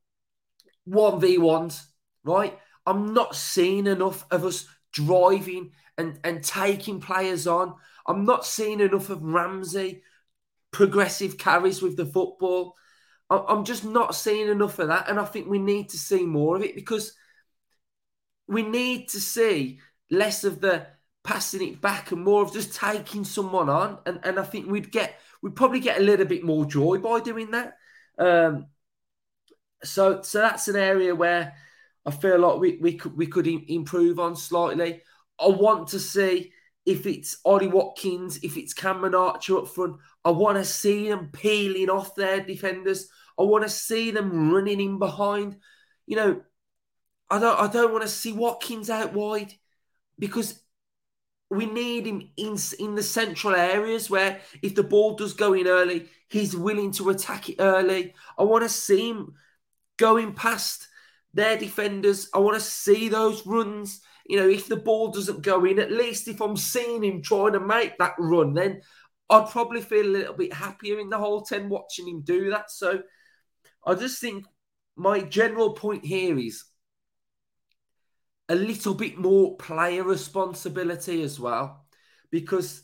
one 0.84 1.20
v 1.20 1.38
ones, 1.38 1.86
right? 2.22 2.58
I'm 2.86 3.14
not 3.14 3.34
seeing 3.34 3.86
enough 3.86 4.26
of 4.30 4.44
us 4.44 4.66
driving 4.92 5.72
and 5.96 6.18
and 6.22 6.44
taking 6.44 7.00
players 7.00 7.46
on. 7.46 7.74
I'm 8.06 8.24
not 8.24 8.44
seeing 8.44 8.80
enough 8.80 9.08
of 9.08 9.22
Ramsey 9.22 10.02
progressive 10.70 11.38
carries 11.38 11.80
with 11.80 11.96
the 11.96 12.04
football. 12.04 12.74
I'm 13.30 13.64
just 13.64 13.84
not 13.84 14.14
seeing 14.14 14.48
enough 14.48 14.78
of 14.78 14.88
that. 14.88 15.08
And 15.08 15.18
I 15.18 15.24
think 15.24 15.48
we 15.48 15.58
need 15.58 15.88
to 15.90 15.98
see 15.98 16.24
more 16.24 16.56
of 16.56 16.62
it 16.62 16.74
because 16.74 17.12
we 18.46 18.62
need 18.62 19.08
to 19.10 19.20
see 19.20 19.80
less 20.10 20.44
of 20.44 20.60
the 20.60 20.86
passing 21.24 21.66
it 21.66 21.80
back 21.80 22.12
and 22.12 22.22
more 22.22 22.42
of 22.42 22.52
just 22.52 22.74
taking 22.74 23.24
someone 23.24 23.68
on. 23.68 23.98
And, 24.06 24.20
and 24.22 24.38
I 24.38 24.42
think 24.42 24.70
we'd 24.70 24.92
get, 24.92 25.18
we'd 25.42 25.56
probably 25.56 25.80
get 25.80 26.00
a 26.00 26.04
little 26.04 26.26
bit 26.26 26.44
more 26.44 26.66
joy 26.66 26.98
by 26.98 27.20
doing 27.20 27.50
that. 27.52 27.76
Um, 28.18 28.66
so 29.84 30.22
so 30.22 30.38
that's 30.38 30.68
an 30.68 30.76
area 30.76 31.14
where 31.14 31.54
I 32.06 32.10
feel 32.10 32.38
like 32.38 32.58
we, 32.58 32.78
we 32.78 32.94
could 32.94 33.16
we 33.16 33.26
could 33.26 33.46
improve 33.46 34.18
on 34.18 34.36
slightly. 34.36 35.02
I 35.38 35.48
want 35.48 35.88
to 35.88 36.00
see 36.00 36.52
if 36.86 37.06
it's 37.06 37.38
Ollie 37.44 37.68
Watkins, 37.68 38.38
if 38.42 38.56
it's 38.56 38.74
Cameron 38.74 39.14
Archer 39.14 39.58
up 39.58 39.68
front. 39.68 39.96
I 40.24 40.30
want 40.30 40.58
to 40.58 40.64
see 40.64 41.08
them 41.08 41.30
peeling 41.32 41.90
off 41.90 42.14
their 42.14 42.40
defenders. 42.40 43.08
I 43.38 43.42
want 43.42 43.64
to 43.64 43.70
see 43.70 44.10
them 44.10 44.52
running 44.52 44.80
in 44.80 44.98
behind. 44.98 45.56
You 46.06 46.16
know, 46.16 46.42
I 47.30 47.38
don't 47.38 47.58
I 47.58 47.72
don't 47.72 47.92
want 47.92 48.02
to 48.02 48.08
see 48.08 48.32
Watkins 48.32 48.90
out 48.90 49.14
wide 49.14 49.54
because 50.18 50.60
we 51.50 51.66
need 51.66 52.06
him 52.06 52.30
in 52.36 52.56
in 52.78 52.94
the 52.94 53.02
central 53.02 53.54
areas 53.54 54.10
where 54.10 54.40
if 54.62 54.74
the 54.74 54.82
ball 54.82 55.14
does 55.14 55.32
go 55.32 55.54
in 55.54 55.66
early, 55.66 56.08
he's 56.28 56.56
willing 56.56 56.90
to 56.92 57.10
attack 57.10 57.48
it 57.48 57.56
early. 57.58 58.14
I 58.38 58.42
want 58.42 58.62
to 58.64 58.68
see 58.68 59.10
him 59.10 59.34
going 59.96 60.34
past 60.34 60.88
their 61.32 61.56
defenders. 61.56 62.28
I 62.34 62.38
want 62.38 62.56
to 62.56 62.64
see 62.64 63.08
those 63.08 63.46
runs. 63.46 64.00
You 64.26 64.38
know, 64.38 64.48
if 64.48 64.68
the 64.68 64.76
ball 64.76 65.08
doesn't 65.08 65.42
go 65.42 65.64
in, 65.64 65.78
at 65.78 65.92
least 65.92 66.28
if 66.28 66.40
I'm 66.40 66.56
seeing 66.56 67.04
him 67.04 67.20
trying 67.22 67.52
to 67.52 67.60
make 67.60 67.98
that 67.98 68.14
run, 68.18 68.54
then 68.54 68.80
I'd 69.28 69.50
probably 69.50 69.82
feel 69.82 70.06
a 70.06 70.16
little 70.18 70.34
bit 70.34 70.52
happier 70.52 70.98
in 70.98 71.10
the 71.10 71.18
Holte 71.18 71.52
End 71.52 71.70
watching 71.70 72.08
him 72.08 72.22
do 72.22 72.50
that. 72.50 72.70
So 72.70 73.02
I 73.86 73.94
just 73.94 74.20
think 74.20 74.44
my 74.96 75.20
general 75.20 75.74
point 75.74 76.04
here 76.04 76.38
is 76.38 76.64
a 78.48 78.54
little 78.54 78.94
bit 78.94 79.18
more 79.18 79.56
player 79.56 80.02
responsibility 80.02 81.22
as 81.22 81.38
well. 81.38 81.86
Because, 82.30 82.82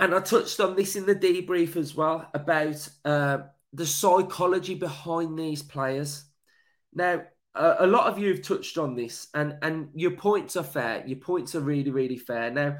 and 0.00 0.14
I 0.14 0.20
touched 0.20 0.60
on 0.60 0.76
this 0.76 0.96
in 0.96 1.06
the 1.06 1.14
debrief 1.14 1.76
as 1.76 1.94
well 1.94 2.28
about 2.34 2.88
uh, 3.04 3.38
the 3.72 3.86
psychology 3.86 4.74
behind 4.74 5.38
these 5.38 5.62
players. 5.62 6.24
Now, 6.92 7.24
a 7.54 7.86
lot 7.86 8.08
of 8.08 8.18
you 8.18 8.28
have 8.30 8.42
touched 8.42 8.78
on 8.78 8.96
this, 8.96 9.28
and, 9.34 9.56
and 9.62 9.88
your 9.94 10.12
points 10.12 10.56
are 10.56 10.64
fair. 10.64 11.04
Your 11.06 11.18
points 11.18 11.54
are 11.54 11.60
really, 11.60 11.90
really 11.90 12.18
fair. 12.18 12.50
Now, 12.50 12.78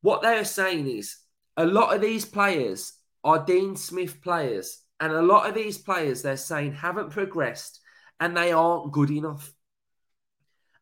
what 0.00 0.22
they 0.22 0.38
are 0.38 0.44
saying 0.44 0.88
is 0.88 1.16
a 1.56 1.64
lot 1.64 1.94
of 1.94 2.00
these 2.00 2.24
players 2.24 2.94
are 3.22 3.44
Dean 3.44 3.76
Smith 3.76 4.20
players, 4.20 4.82
and 4.98 5.12
a 5.12 5.22
lot 5.22 5.48
of 5.48 5.54
these 5.54 5.78
players 5.78 6.22
they're 6.22 6.36
saying 6.36 6.72
haven't 6.72 7.10
progressed 7.10 7.80
and 8.20 8.36
they 8.36 8.52
aren't 8.52 8.92
good 8.92 9.10
enough. 9.10 9.52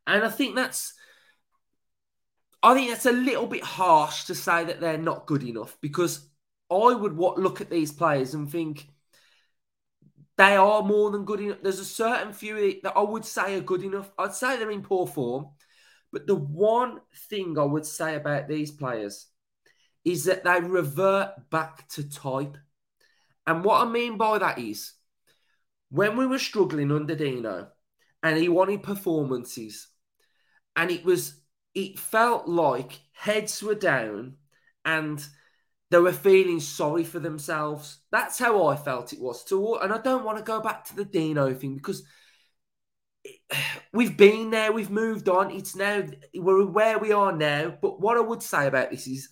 And 0.07 0.25
I 0.25 0.29
think 0.29 0.57
that's 0.57 0.95
I 2.63 2.75
think 2.75 2.91
that's 2.91 3.07
a 3.07 3.13
little 3.13 3.47
bit 3.47 3.65
harsh 3.65 4.25
to 4.25 4.35
say 4.35 4.65
that 4.65 4.81
they're 4.81 4.99
not 4.99 5.27
good 5.27 5.43
enough 5.43 5.79
because 5.81 6.29
I 6.71 6.93
would 6.95 7.17
what 7.17 7.39
look 7.39 7.61
at 7.63 7.71
these 7.71 7.93
players 7.93 8.35
and 8.35 8.51
think 8.51 8.89
they 10.41 10.57
are 10.57 10.83
more 10.83 11.11
than 11.11 11.27
good 11.27 11.41
enough. 11.41 11.59
There's 11.63 11.81
a 11.81 11.85
certain 11.85 12.33
few 12.33 12.81
that 12.83 12.97
I 12.97 13.03
would 13.03 13.27
say 13.27 13.57
are 13.57 13.61
good 13.61 13.83
enough. 13.83 14.11
I'd 14.19 14.33
say 14.33 14.57
they're 14.57 14.71
in 14.71 14.81
poor 14.81 15.07
form. 15.07 15.49
But 16.13 16.27
the 16.27 16.35
one 16.35 17.01
thing 17.29 17.59
I 17.59 17.65
would 17.65 17.85
say 17.85 18.17
about 18.17 18.49
these 18.49 18.71
players 18.71 19.27
is 20.03 20.25
that 20.25 20.43
they 20.43 20.61
revert 20.61 21.51
back 21.51 21.87
to 21.91 22.09
type. 22.09 22.57
And 23.47 23.63
what 23.63 23.87
I 23.87 23.91
mean 23.91 24.17
by 24.17 24.39
that 24.39 24.59
is 24.59 24.95
when 25.91 26.17
we 26.17 26.27
were 26.27 26.39
struggling 26.39 26.91
under 26.91 27.15
Dino 27.15 27.69
and 28.23 28.39
he 28.39 28.49
wanted 28.49 28.83
performances, 28.83 29.89
and 30.75 30.91
it 30.91 31.05
was 31.05 31.39
it 31.75 31.99
felt 31.99 32.49
like 32.49 32.99
heads 33.13 33.63
were 33.63 33.75
down 33.75 34.37
and 34.87 35.23
they 35.91 35.99
were 35.99 36.13
feeling 36.13 36.61
sorry 36.61 37.05
for 37.05 37.19
themselves. 37.19 37.99
That's 38.13 38.39
how 38.39 38.67
I 38.67 38.77
felt 38.77 39.13
it 39.13 39.21
was 39.21 39.45
too. 39.45 39.77
And 39.77 39.93
I 39.93 39.99
don't 39.99 40.25
want 40.25 40.39
to 40.39 40.45
go 40.45 40.61
back 40.61 40.85
to 40.85 40.97
the 40.97 41.05
Dino 41.05 41.53
thing 41.53 41.77
because 41.77 42.05
we've 43.93 44.17
been 44.17 44.51
there, 44.51 44.73
we've 44.73 44.91
moved 44.91 45.29
on. 45.29 45.51
It's 45.51 45.75
now 45.75 46.05
we're 46.35 46.65
where 46.65 46.99
we 46.99 47.13
are 47.13 47.33
now. 47.33 47.77
But 47.83 48.01
what 48.01 48.17
I 48.17 48.21
would 48.21 48.43
say 48.43 48.67
about 48.67 48.91
this 48.91 49.07
is 49.09 49.31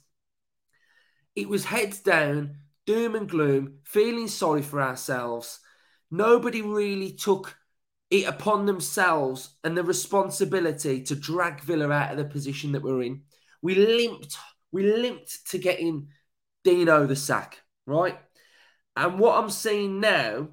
it 1.37 1.49
was 1.49 1.65
heads 1.65 2.01
down, 2.01 2.57
doom 2.87 3.15
and 3.15 3.29
gloom, 3.29 3.79
feeling 3.85 4.27
sorry 4.27 4.63
for 4.63 4.83
ourselves. 4.83 5.61
Nobody 6.11 6.63
really 6.63 7.13
took 7.13 7.57
it 8.11 8.27
upon 8.27 8.67
themselves 8.67 9.51
and 9.63 9.77
the 9.77 9.85
responsibility 9.85 11.03
to 11.03 11.15
drag 11.15 11.61
Villa 11.61 11.91
out 11.91 12.11
of 12.11 12.17
the 12.17 12.25
position 12.25 12.73
that 12.73 12.83
we're 12.83 13.03
in. 13.03 13.23
We 13.63 13.75
limped, 13.75 14.37
we 14.73 14.91
limped 14.93 15.51
to 15.51 15.59
getting 15.59 16.09
Dino 16.69 17.07
the 17.07 17.17
sack, 17.17 17.63
right? 17.87 18.19
And 18.95 19.19
what 19.19 19.39
I'm 19.39 19.49
seeing 19.49 20.01
now 20.01 20.49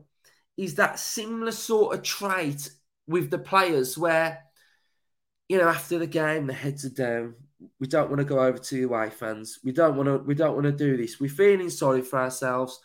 is 0.55 0.75
that 0.75 0.97
similar 0.97 1.51
sort 1.51 1.93
of 1.93 2.03
trait 2.03 2.69
with 3.05 3.29
the 3.29 3.37
players 3.37 3.97
where, 3.97 4.43
you 5.49 5.57
know, 5.57 5.67
after 5.67 5.99
the 5.99 6.07
game, 6.07 6.47
the 6.47 6.53
heads 6.53 6.85
are 6.85 6.89
down. 6.89 7.35
We 7.81 7.87
don't 7.87 8.09
want 8.09 8.19
to 8.19 8.25
go 8.25 8.39
over 8.39 8.57
to 8.57 8.83
away 8.85 9.09
fans. 9.09 9.59
We 9.61 9.73
don't 9.73 9.97
want 9.97 10.07
to. 10.07 10.17
We 10.19 10.35
don't 10.35 10.53
want 10.53 10.65
to 10.65 10.71
do 10.71 10.95
this. 10.95 11.19
We're 11.19 11.29
feeling 11.29 11.69
sorry 11.69 12.01
for 12.01 12.19
ourselves. 12.19 12.79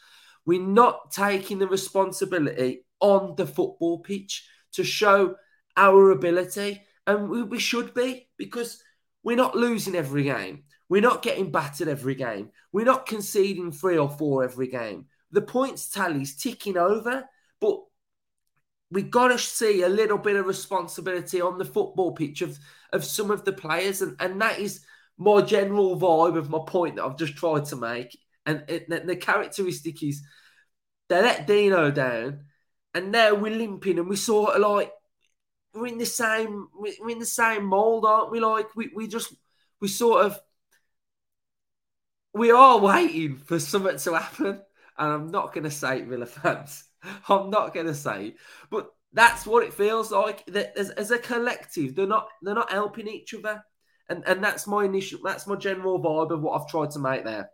We're 0.44 0.60
not 0.60 1.12
taking 1.12 1.60
the 1.60 1.68
responsibility 1.68 2.84
on 2.99 3.34
the 3.37 3.46
football 3.46 4.00
pitch 4.00 4.49
to 4.72 4.82
show 4.82 5.37
our 5.76 6.10
ability. 6.10 6.82
And 7.06 7.28
we, 7.28 7.42
we 7.44 7.58
should 7.60 7.94
be 7.94 8.28
because 8.37 8.82
we're 9.22 9.37
not 9.37 9.56
losing 9.56 9.94
every 9.94 10.25
game. 10.25 10.64
We're 10.90 11.00
not 11.00 11.23
getting 11.23 11.50
battered 11.50 11.88
every 11.88 12.16
game. 12.16 12.50
We're 12.73 12.85
not 12.85 13.06
conceding 13.06 13.70
three 13.73 13.97
or 13.97 14.11
four 14.11 14.44
every 14.44 14.66
game. 14.66 15.06
The 15.30 15.40
points 15.40 15.88
tally's 15.88 16.35
ticking 16.37 16.76
over, 16.76 17.25
but 17.61 17.80
we've 18.90 19.11
got 19.11 19.28
to 19.28 19.38
see 19.38 19.82
a 19.82 19.88
little 19.88 20.18
bit 20.18 20.35
of 20.35 20.47
responsibility 20.47 21.40
on 21.40 21.59
the 21.59 21.64
football 21.64 22.12
pitch 22.12 22.42
of, 22.42 22.59
of 22.92 23.04
some 23.04 23.30
of 23.30 23.44
the 23.44 23.52
players. 23.52 24.02
And, 24.02 24.16
and 24.18 24.42
that 24.42 24.59
is 24.59 24.85
my 25.16 25.42
general 25.42 25.99
vibe 25.99 26.37
of 26.37 26.50
my 26.50 26.59
point 26.66 26.97
that 26.97 27.04
I've 27.04 27.16
just 27.16 27.37
tried 27.37 27.66
to 27.66 27.76
make. 27.76 28.18
And 28.44 28.64
the 28.66 29.16
characteristic 29.16 30.02
is 30.02 30.23
they 31.09 31.23
let 31.23 31.47
Dino 31.47 31.92
down 31.92 32.47
and 32.94 33.12
now 33.12 33.35
we're 33.35 33.56
limping 33.56 33.99
and 33.99 34.09
we 34.09 34.16
sort 34.16 34.54
of 34.54 34.61
like 34.61 34.92
we're 35.73 35.87
in 35.87 35.99
the 35.99 36.06
same 36.06 36.68
we're 36.75 37.11
in 37.11 37.18
the 37.20 37.26
same 37.26 37.64
mold, 37.64 38.04
aren't 38.04 38.32
we? 38.32 38.40
Like 38.40 38.75
we, 38.75 38.90
we 38.94 39.06
just 39.06 39.32
we 39.80 39.87
sort 39.87 40.26
of 40.26 40.40
we 42.34 42.50
are 42.50 42.78
waiting 42.78 43.37
for 43.37 43.58
something 43.58 43.99
to 43.99 44.14
happen. 44.14 44.62
And 44.99 45.12
I'm 45.12 45.30
not 45.30 45.52
gonna 45.52 45.70
say 45.70 46.00
it, 46.00 46.06
Villa 46.06 46.26
fans. 46.26 46.84
I'm 47.28 47.50
not 47.50 47.75
gonna 47.75 47.94
say 47.94 48.34
but 48.70 48.90
that's 49.12 49.46
what 49.46 49.64
it 49.64 49.75
feels 49.75 50.10
like. 50.12 50.49
As, 50.76 50.90
as 50.90 51.10
a 51.10 51.18
collective, 51.18 51.94
they're 51.94 52.06
not 52.06 52.28
they're 52.42 52.54
not 52.54 52.70
helping 52.70 53.08
each 53.08 53.34
other. 53.34 53.62
And 54.08 54.25
and 54.26 54.42
that's 54.42 54.66
my 54.66 54.84
initial 54.84 55.20
that's 55.25 55.46
my 55.46 55.56
general 55.56 56.00
vibe 56.00 56.30
of 56.30 56.42
what 56.42 56.60
I've 56.60 56.68
tried 56.68 56.90
to 56.92 56.99
make 56.99 57.25
there. 57.25 57.50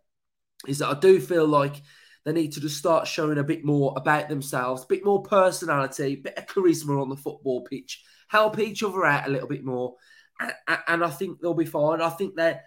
Is 0.66 0.78
that 0.78 0.88
I 0.88 0.98
do 0.98 1.20
feel 1.20 1.46
like 1.46 1.82
they 2.24 2.32
need 2.32 2.52
to 2.52 2.60
just 2.60 2.76
start 2.76 3.06
showing 3.06 3.38
a 3.38 3.44
bit 3.44 3.64
more 3.64 3.94
about 3.96 4.28
themselves, 4.28 4.82
a 4.82 4.86
bit 4.88 5.04
more 5.04 5.22
personality, 5.22 6.04
a 6.04 6.16
bit 6.16 6.36
of 6.36 6.46
charisma 6.46 7.00
on 7.00 7.08
the 7.08 7.16
football 7.16 7.62
pitch, 7.62 8.02
help 8.28 8.58
each 8.58 8.82
other 8.82 9.04
out 9.04 9.28
a 9.28 9.30
little 9.30 9.48
bit 9.48 9.64
more. 9.64 9.94
And, 10.40 10.52
and 10.88 11.04
I 11.04 11.10
think 11.10 11.40
they'll 11.40 11.54
be 11.54 11.66
fine. 11.66 12.02
I 12.02 12.10
think 12.10 12.36
that 12.36 12.64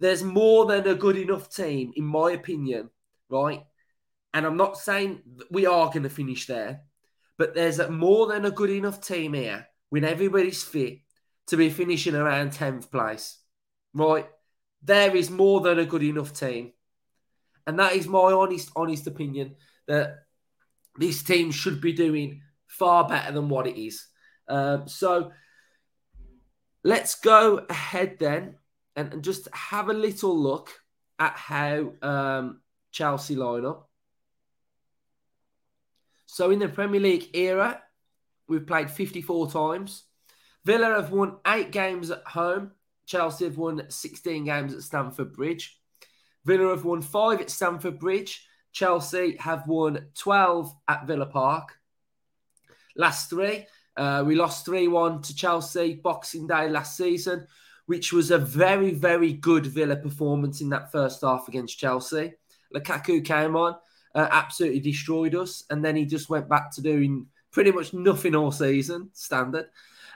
there's 0.00 0.22
more 0.22 0.66
than 0.66 0.86
a 0.86 0.94
good 0.94 1.16
enough 1.16 1.48
team, 1.54 1.92
in 1.96 2.04
my 2.04 2.32
opinion, 2.32 2.90
right? 3.28 3.62
And 4.32 4.46
I'm 4.46 4.56
not 4.56 4.78
saying 4.78 5.22
we 5.50 5.66
are 5.66 5.86
going 5.86 6.04
to 6.04 6.10
finish 6.10 6.46
there, 6.46 6.82
but 7.36 7.54
there's 7.54 7.78
a 7.78 7.90
more 7.90 8.26
than 8.26 8.44
a 8.44 8.50
good 8.50 8.70
enough 8.70 9.00
team 9.00 9.32
here 9.32 9.66
when 9.90 10.04
everybody's 10.04 10.62
fit 10.62 10.98
to 11.48 11.56
be 11.56 11.70
finishing 11.70 12.14
around 12.14 12.52
10th 12.52 12.90
place, 12.90 13.38
right? 13.94 14.26
There 14.82 15.16
is 15.16 15.30
more 15.30 15.60
than 15.60 15.78
a 15.78 15.86
good 15.86 16.02
enough 16.02 16.32
team. 16.32 16.72
And 17.66 17.78
that 17.78 17.94
is 17.94 18.06
my 18.06 18.32
honest, 18.32 18.70
honest 18.76 19.06
opinion 19.06 19.56
that 19.86 20.14
this 20.96 21.22
team 21.22 21.50
should 21.50 21.80
be 21.80 21.92
doing 21.92 22.42
far 22.66 23.08
better 23.08 23.32
than 23.32 23.48
what 23.48 23.66
it 23.66 23.80
is. 23.80 24.06
Um, 24.46 24.86
so 24.88 25.32
let's 26.84 27.16
go 27.16 27.64
ahead 27.68 28.18
then 28.18 28.57
and, 28.98 29.12
and, 29.14 29.24
just 29.24 29.48
have 29.54 29.88
a 29.88 29.92
little 29.92 30.36
look 30.36 30.70
at 31.18 31.34
how 31.36 31.92
um, 32.02 32.60
Chelsea 32.90 33.36
line 33.36 33.64
up. 33.64 33.88
So 36.26 36.50
in 36.50 36.58
the 36.58 36.68
Premier 36.68 37.00
League 37.00 37.30
era, 37.34 37.80
we've 38.48 38.66
played 38.66 38.90
54 38.90 39.50
times. 39.50 40.02
Villa 40.64 40.88
have 40.88 41.12
won 41.12 41.36
eight 41.46 41.70
games 41.70 42.10
at 42.10 42.22
home. 42.26 42.72
Chelsea 43.06 43.44
have 43.44 43.56
won 43.56 43.88
16 43.88 44.44
games 44.44 44.74
at 44.74 44.82
Stamford 44.82 45.32
Bridge. 45.32 45.80
Villa 46.44 46.70
have 46.70 46.84
won 46.84 47.00
five 47.00 47.40
at 47.40 47.50
Stamford 47.50 47.98
Bridge. 47.98 48.46
Chelsea 48.72 49.36
have 49.38 49.66
won 49.66 50.08
12 50.14 50.74
at 50.88 51.06
Villa 51.06 51.26
Park. 51.26 51.78
Last 52.96 53.30
three, 53.30 53.66
uh, 53.96 54.24
we 54.26 54.34
lost 54.34 54.66
3 54.66 54.88
1 54.88 55.22
to 55.22 55.34
Chelsea 55.34 55.94
Boxing 55.94 56.46
Day 56.46 56.68
last 56.68 56.96
season, 56.96 57.46
which 57.88 58.12
was 58.12 58.30
a 58.30 58.36
very, 58.36 58.90
very 58.90 59.32
good 59.32 59.64
Villa 59.64 59.96
performance 59.96 60.60
in 60.60 60.68
that 60.68 60.92
first 60.92 61.22
half 61.22 61.48
against 61.48 61.78
Chelsea. 61.78 62.34
Lukaku 62.74 63.24
came 63.24 63.56
on, 63.56 63.76
uh, 64.14 64.28
absolutely 64.30 64.78
destroyed 64.78 65.34
us, 65.34 65.64
and 65.70 65.82
then 65.82 65.96
he 65.96 66.04
just 66.04 66.28
went 66.28 66.50
back 66.50 66.70
to 66.72 66.82
doing 66.82 67.26
pretty 67.50 67.72
much 67.72 67.94
nothing 67.94 68.34
all 68.34 68.52
season, 68.52 69.08
standard. 69.14 69.68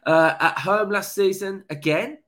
Uh, 0.04 0.34
at 0.38 0.58
home 0.58 0.90
last 0.90 1.14
season, 1.14 1.64
again, 1.70 2.18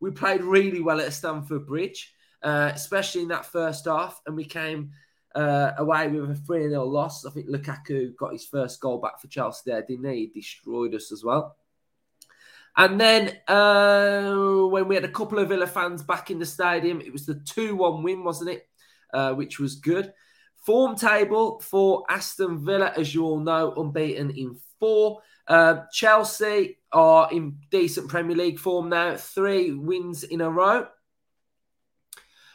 we 0.00 0.10
played 0.10 0.40
really 0.40 0.80
well 0.80 1.02
at 1.02 1.12
Stamford 1.12 1.66
Bridge, 1.66 2.14
uh, 2.42 2.72
especially 2.74 3.20
in 3.20 3.28
that 3.28 3.44
first 3.44 3.84
half, 3.84 4.22
and 4.26 4.34
we 4.34 4.46
came 4.46 4.90
uh, 5.34 5.72
away 5.76 6.08
with 6.08 6.30
a 6.30 6.34
3 6.34 6.70
0 6.70 6.82
loss. 6.82 7.26
I 7.26 7.30
think 7.30 7.50
Lukaku 7.50 8.16
got 8.16 8.32
his 8.32 8.46
first 8.46 8.80
goal 8.80 9.02
back 9.02 9.20
for 9.20 9.26
Chelsea 9.26 9.70
there, 9.70 9.82
didn't 9.82 10.10
he? 10.10 10.30
He 10.32 10.40
destroyed 10.40 10.94
us 10.94 11.12
as 11.12 11.22
well. 11.22 11.56
And 12.76 13.00
then 13.00 13.36
uh, 13.46 14.66
when 14.66 14.88
we 14.88 14.96
had 14.96 15.04
a 15.04 15.08
couple 15.08 15.38
of 15.38 15.48
Villa 15.48 15.66
fans 15.66 16.02
back 16.02 16.30
in 16.30 16.38
the 16.38 16.46
stadium, 16.46 17.00
it 17.00 17.12
was 17.12 17.26
the 17.26 17.36
2 17.36 17.76
1 17.76 18.02
win, 18.02 18.24
wasn't 18.24 18.50
it? 18.50 18.68
Uh, 19.12 19.32
which 19.32 19.60
was 19.60 19.76
good. 19.76 20.12
Form 20.56 20.96
table 20.96 21.60
for 21.60 22.04
Aston 22.08 22.64
Villa, 22.64 22.92
as 22.96 23.14
you 23.14 23.24
all 23.24 23.38
know, 23.38 23.72
unbeaten 23.76 24.30
in 24.30 24.56
four. 24.80 25.20
Uh, 25.46 25.82
Chelsea 25.92 26.78
are 26.90 27.28
in 27.30 27.58
decent 27.70 28.08
Premier 28.08 28.36
League 28.36 28.58
form 28.58 28.88
now, 28.88 29.16
three 29.16 29.72
wins 29.72 30.24
in 30.24 30.40
a 30.40 30.50
row. 30.50 30.86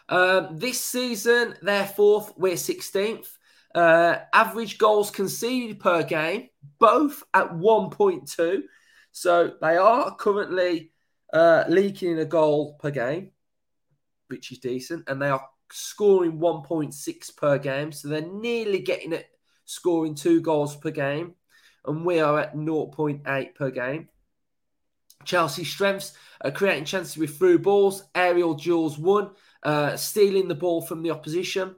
Uh, 0.09 0.47
this 0.53 0.83
season, 0.83 1.53
they're 1.61 1.85
fourth, 1.85 2.33
we're 2.35 2.55
16th. 2.55 3.27
Uh, 3.75 4.17
average 4.33 4.79
goals 4.79 5.11
conceded 5.11 5.79
per 5.79 6.01
game, 6.01 6.49
both 6.79 7.23
at 7.35 7.51
1.2. 7.51 8.63
So 9.11 9.53
they 9.61 9.77
are 9.77 10.15
currently 10.15 10.91
uh, 11.33 11.65
leaking 11.67 12.19
a 12.19 12.25
goal 12.25 12.75
per 12.79 12.91
game, 12.91 13.31
which 14.27 14.51
is 14.51 14.59
decent, 14.59 15.07
and 15.07 15.21
they 15.21 15.29
are 15.29 15.45
scoring 15.71 16.39
1.6 16.39 17.37
per 17.37 17.57
game. 17.57 17.91
So 17.91 18.07
they're 18.07 18.21
nearly 18.21 18.79
getting 18.79 19.13
it, 19.13 19.27
scoring 19.65 20.15
two 20.15 20.41
goals 20.41 20.75
per 20.75 20.91
game. 20.91 21.35
And 21.85 22.05
we 22.05 22.19
are 22.19 22.39
at 22.39 22.55
0.8 22.55 23.55
per 23.55 23.71
game. 23.71 24.09
Chelsea 25.25 25.63
strengths 25.63 26.13
are 26.41 26.51
creating 26.51 26.85
chances 26.85 27.17
with 27.17 27.37
through 27.37 27.59
balls, 27.59 28.03
aerial 28.15 28.53
duels 28.53 28.97
one, 28.97 29.31
uh, 29.63 29.95
stealing 29.97 30.47
the 30.47 30.55
ball 30.55 30.81
from 30.81 31.03
the 31.03 31.11
opposition, 31.11 31.75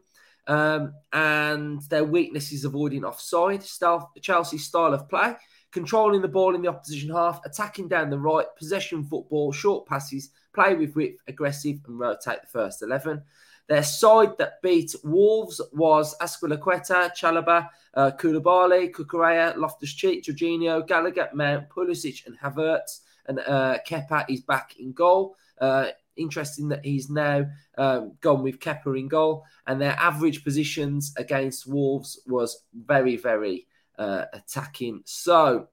um, 0.48 0.94
and 1.12 1.82
their 1.90 2.04
weakness 2.04 2.52
is 2.52 2.66
avoiding 2.66 3.04
offside. 3.04 3.64
Style, 3.64 4.12
Chelsea's 4.22 4.66
style 4.66 4.94
of 4.94 5.10
play, 5.10 5.36
controlling 5.72 6.22
the 6.22 6.28
ball 6.28 6.56
in 6.56 6.62
the 6.62 6.68
opposition 6.68 7.10
half, 7.10 7.40
attacking 7.46 7.88
down 7.88 8.10
the 8.10 8.20
right, 8.20 8.46
possession 8.58 9.04
football, 9.04 9.52
short 9.52 9.86
passes, 9.88 10.30
play 10.54 10.76
with 10.76 10.96
width, 10.96 11.20
aggressive, 11.28 11.80
and 11.88 12.00
rotate 12.00 12.42
the 12.42 12.48
first 12.48 12.82
11. 12.82 13.22
Their 13.68 13.84
side 13.84 14.38
that 14.38 14.62
beat 14.62 14.94
Wolves 15.04 15.62
was 15.72 16.18
Azpilicueta, 16.18 17.12
Chalobah, 17.16 17.70
uh, 17.94 18.12
Koulibaly, 18.20 18.92
Cucurella, 18.92 19.56
Loftus-Cheek, 19.56 20.24
Jorginho, 20.24 20.86
Gallagher, 20.86 21.30
Mount, 21.34 21.70
Pulisic 21.70 22.26
and 22.26 22.38
Havertz. 22.38 23.00
And 23.28 23.40
uh, 23.40 23.78
Kepa 23.88 24.26
is 24.30 24.42
back 24.42 24.76
in 24.78 24.92
goal. 24.92 25.38
Uh, 25.60 25.88
interesting 26.18 26.68
that 26.70 26.84
he's 26.84 27.10
now 27.10 27.46
um, 27.78 28.14
gone 28.20 28.44
with 28.44 28.60
Kepa 28.60 29.00
in 29.00 29.08
goal. 29.08 29.46
And 29.68 29.80
their 29.80 29.96
average 29.98 30.44
positions 30.44 31.14
against 31.16 31.66
Wolves 31.66 32.20
was 32.28 32.64
very, 32.74 33.16
very 33.16 33.68
uh, 33.98 34.26
attacking. 34.34 35.02
So, 35.06 35.68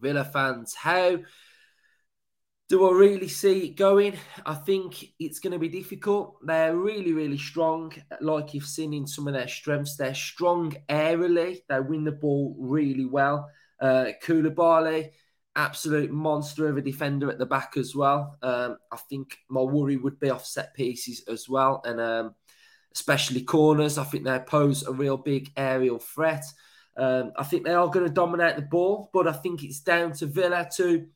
Villa 0.00 0.24
fans, 0.24 0.74
how 0.74 1.18
do 2.68 2.88
I 2.88 2.92
really 2.92 3.28
see 3.28 3.66
it 3.66 3.76
going? 3.76 4.14
I 4.44 4.54
think 4.54 5.12
it's 5.20 5.38
going 5.38 5.52
to 5.52 5.58
be 5.58 5.68
difficult. 5.68 6.38
They're 6.44 6.76
really, 6.76 7.12
really 7.12 7.38
strong. 7.38 7.92
Like 8.20 8.54
you've 8.54 8.66
seen 8.66 8.92
in 8.92 9.06
some 9.06 9.28
of 9.28 9.34
their 9.34 9.48
strengths, 9.48 9.96
they're 9.96 10.14
strong 10.14 10.74
aerially. 10.88 11.60
They 11.68 11.80
win 11.80 12.04
the 12.04 12.12
ball 12.12 12.56
really 12.58 13.06
well. 13.06 13.48
Uh, 13.80 14.06
Koulibaly, 14.22 15.10
absolute 15.54 16.10
monster 16.10 16.68
of 16.68 16.76
a 16.76 16.82
defender 16.82 17.30
at 17.30 17.38
the 17.38 17.46
back 17.46 17.76
as 17.76 17.94
well. 17.94 18.36
Um, 18.42 18.78
I 18.90 18.96
think 19.08 19.38
my 19.48 19.62
worry 19.62 19.96
would 19.96 20.18
be 20.18 20.30
off 20.30 20.44
set 20.44 20.74
pieces 20.74 21.22
as 21.28 21.48
well, 21.48 21.82
and 21.84 22.00
um, 22.00 22.34
especially 22.92 23.42
corners. 23.42 23.96
I 23.96 24.04
think 24.04 24.24
they 24.24 24.38
pose 24.40 24.82
a 24.82 24.92
real 24.92 25.16
big 25.16 25.52
aerial 25.56 25.98
threat. 25.98 26.44
Um, 26.96 27.32
I 27.36 27.44
think 27.44 27.64
they 27.64 27.74
are 27.74 27.88
going 27.88 28.06
to 28.06 28.12
dominate 28.12 28.56
the 28.56 28.62
ball, 28.62 29.10
but 29.12 29.28
I 29.28 29.32
think 29.32 29.62
it's 29.62 29.80
down 29.80 30.12
to 30.14 30.26
Villa 30.26 30.68
to 30.76 31.06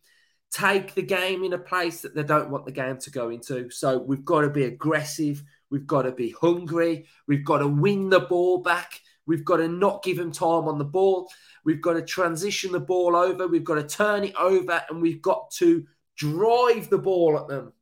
take 0.53 0.95
the 0.95 1.03
game 1.03 1.45
in 1.45 1.53
a 1.53 1.59
place 1.59 2.01
that 2.03 2.15
they 2.15 2.23
don't 2.23 2.51
want 2.51 2.67
the 2.67 2.73
game 2.73 2.99
to 2.99 3.11
go 3.11 3.31
into. 3.31 3.71
So 3.71 3.99
we've 3.99 4.25
got 4.25 4.43
to 4.43 4.51
be 4.51 4.65
aggressive. 4.65 5.43
We've 5.71 5.87
got 5.87 6.03
to 6.03 6.13
be 6.13 6.35
hungry. 6.41 7.07
We've 7.27 7.45
got 7.45 7.59
to 7.59 7.69
win 7.69 8.11
the 8.11 8.21
ball 8.21 8.59
back. 8.59 9.01
We've 9.27 9.45
got 9.45 9.59
to 9.59 9.69
not 9.69 10.03
give 10.03 10.17
them 10.17 10.33
time 10.33 10.67
on 10.67 10.79
the 10.79 10.85
ball. 10.85 11.31
We've 11.65 11.81
got 11.81 11.93
to 11.93 12.03
transition 12.03 12.73
the 12.73 12.81
ball 12.81 13.15
over. 13.15 13.47
We've 13.47 13.65
got 13.65 13.77
to 13.77 13.87
turn 13.87 14.25
it 14.25 14.35
over 14.37 14.83
and 14.91 15.01
we've 15.01 15.23
got 15.23 15.51
to 15.53 15.87
drive 16.17 16.91
the 16.91 16.99
ball 16.99 17.39
at 17.39 17.49
them. 17.49 17.73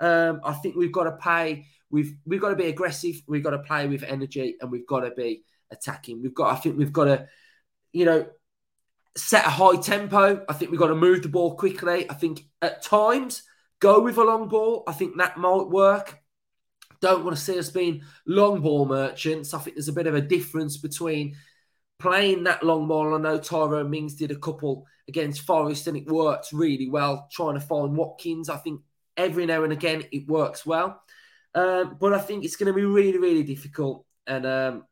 Um, 0.00 0.40
I 0.44 0.52
think 0.54 0.76
we've 0.76 0.92
got 0.92 1.04
to 1.04 1.12
pay. 1.12 1.66
We've 1.90 2.14
we've 2.26 2.40
got 2.40 2.50
to 2.50 2.56
be 2.56 2.66
aggressive. 2.66 3.22
We've 3.28 3.44
got 3.44 3.50
to 3.50 3.60
play 3.60 3.86
with 3.86 4.02
energy, 4.02 4.56
and 4.60 4.70
we've 4.70 4.86
got 4.86 5.00
to 5.00 5.10
be 5.12 5.44
attacking. 5.70 6.22
We've 6.22 6.34
got. 6.34 6.52
I 6.52 6.56
think 6.56 6.76
we've 6.76 6.92
got 6.92 7.04
to, 7.04 7.28
you 7.94 8.04
know, 8.04 8.26
set 9.16 9.46
a 9.46 9.50
high 9.50 9.76
tempo. 9.76 10.44
I 10.48 10.52
think 10.52 10.70
we've 10.70 10.80
got 10.80 10.88
to 10.88 10.96
move 10.96 11.22
the 11.22 11.28
ball 11.28 11.56
quickly. 11.56 12.10
I 12.10 12.14
think 12.14 12.44
at 12.60 12.82
times 12.82 13.44
go 13.80 14.00
with 14.00 14.18
a 14.18 14.24
long 14.24 14.48
ball. 14.48 14.82
I 14.86 14.92
think 14.92 15.16
that 15.16 15.38
might 15.38 15.68
work. 15.68 16.18
Don't 17.00 17.24
want 17.24 17.36
to 17.36 17.42
see 17.42 17.58
us 17.58 17.70
being 17.70 18.02
long 18.26 18.60
ball 18.60 18.86
merchants. 18.86 19.54
I 19.54 19.58
think 19.60 19.76
there's 19.76 19.88
a 19.88 19.92
bit 19.92 20.08
of 20.08 20.14
a 20.14 20.20
difference 20.20 20.76
between 20.76 21.36
playing 22.00 22.44
that 22.44 22.64
long 22.64 22.88
ball. 22.88 23.14
I 23.14 23.18
know 23.18 23.38
Tyrone 23.38 23.90
Mings 23.90 24.14
did 24.14 24.32
a 24.32 24.36
couple 24.36 24.86
against 25.06 25.42
Forest 25.42 25.86
and 25.86 25.96
it 25.96 26.06
worked 26.06 26.48
really 26.52 26.88
well 26.90 27.28
trying 27.30 27.54
to 27.54 27.60
find 27.60 27.96
Watkins. 27.96 28.48
I 28.48 28.56
think 28.56 28.80
every 29.16 29.46
now 29.46 29.62
and 29.62 29.72
again 29.72 30.02
it 30.10 30.26
works 30.26 30.66
well. 30.66 31.00
Um, 31.54 31.96
but 32.00 32.12
I 32.12 32.18
think 32.18 32.44
it's 32.44 32.56
going 32.56 32.66
to 32.66 32.72
be 32.72 32.84
really, 32.84 33.18
really 33.18 33.44
difficult. 33.44 34.04
And 34.26 34.44
um, 34.44 34.84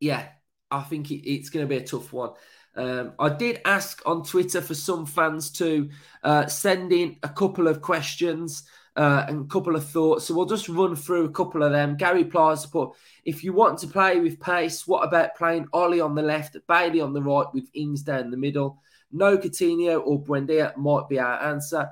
yeah, 0.00 0.28
I 0.72 0.82
think 0.82 1.10
it, 1.10 1.28
it's 1.28 1.50
going 1.50 1.64
to 1.64 1.68
be 1.68 1.76
a 1.76 1.86
tough 1.86 2.12
one. 2.12 2.30
Um, 2.74 3.12
I 3.18 3.28
did 3.28 3.60
ask 3.64 4.02
on 4.06 4.24
Twitter 4.24 4.62
for 4.62 4.74
some 4.74 5.04
fans 5.04 5.50
to 5.52 5.90
uh, 6.22 6.46
send 6.46 6.92
in 6.92 7.16
a 7.22 7.28
couple 7.28 7.68
of 7.68 7.82
questions 7.82 8.64
uh, 8.96 9.24
and 9.28 9.44
a 9.44 9.48
couple 9.48 9.76
of 9.76 9.88
thoughts. 9.88 10.24
So 10.24 10.34
we'll 10.34 10.46
just 10.46 10.68
run 10.68 10.96
through 10.96 11.26
a 11.26 11.32
couple 11.32 11.62
of 11.62 11.72
them. 11.72 11.96
Gary 11.96 12.24
Plaza 12.24 12.68
put, 12.68 12.92
if 13.24 13.44
you 13.44 13.52
want 13.52 13.78
to 13.80 13.86
play 13.86 14.20
with 14.20 14.40
pace, 14.40 14.86
what 14.86 15.04
about 15.04 15.36
playing 15.36 15.66
Ollie 15.72 16.00
on 16.00 16.14
the 16.14 16.22
left, 16.22 16.56
Bailey 16.66 17.00
on 17.00 17.12
the 17.12 17.22
right 17.22 17.46
with 17.52 17.68
Ings 17.74 18.02
down 18.02 18.30
the 18.30 18.36
middle? 18.36 18.80
No 19.10 19.36
Coutinho 19.36 20.02
or 20.04 20.22
Buendia 20.22 20.76
might 20.76 21.08
be 21.08 21.18
our 21.18 21.42
answer. 21.42 21.90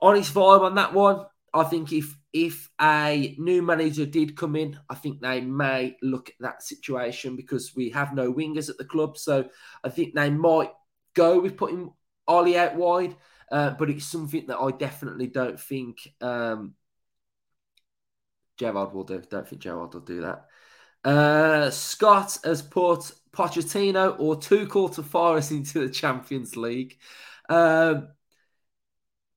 Honest 0.00 0.34
vibe 0.34 0.60
on 0.60 0.74
that 0.74 0.92
one. 0.92 1.24
I 1.54 1.64
think 1.64 1.92
if 1.92 2.15
if 2.36 2.68
a 2.78 3.34
new 3.38 3.62
manager 3.62 4.04
did 4.04 4.36
come 4.36 4.56
in, 4.56 4.78
I 4.90 4.94
think 4.94 5.22
they 5.22 5.40
may 5.40 5.96
look 6.02 6.28
at 6.28 6.34
that 6.40 6.62
situation 6.62 7.34
because 7.34 7.74
we 7.74 7.88
have 7.90 8.12
no 8.12 8.30
wingers 8.30 8.68
at 8.68 8.76
the 8.76 8.84
club. 8.84 9.16
So 9.16 9.48
I 9.82 9.88
think 9.88 10.14
they 10.14 10.28
might 10.28 10.70
go 11.14 11.40
with 11.40 11.56
putting 11.56 11.90
Ollie 12.28 12.58
out 12.58 12.76
wide, 12.76 13.16
uh, 13.50 13.70
but 13.70 13.88
it's 13.88 14.04
something 14.04 14.48
that 14.48 14.58
I 14.58 14.70
definitely 14.72 15.28
don't 15.28 15.58
think 15.58 15.96
um, 16.20 16.74
Gerrard 18.58 18.92
will 18.92 19.04
do. 19.04 19.22
Don't 19.30 19.48
think 19.48 19.62
Gerrard 19.62 19.94
will 19.94 20.02
do 20.02 20.20
that. 20.20 20.44
Uh, 21.08 21.70
Scott 21.70 22.36
has 22.44 22.60
put 22.60 23.12
Pochettino 23.32 24.14
or 24.20 24.36
Tuchel 24.36 24.94
to 24.94 25.02
fire 25.02 25.38
us 25.38 25.52
into 25.52 25.80
the 25.80 25.88
Champions 25.88 26.54
League. 26.54 26.98
Um, 27.48 28.08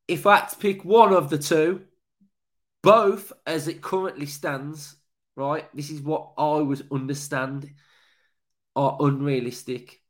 if 0.06 0.26
I 0.28 0.40
had 0.40 0.48
to 0.48 0.58
pick 0.58 0.84
one 0.84 1.14
of 1.14 1.30
the 1.30 1.38
two, 1.38 1.86
both, 2.82 3.34
as 3.46 3.68
it 3.68 3.82
currently 3.82 4.26
stands, 4.26 4.96
right, 5.36 5.66
this 5.76 5.90
is 5.90 6.02
what 6.02 6.34
I 6.38 6.58
would 6.58 6.88
understand 6.92 7.70
are 8.76 8.98
unrealistic. 9.00 10.02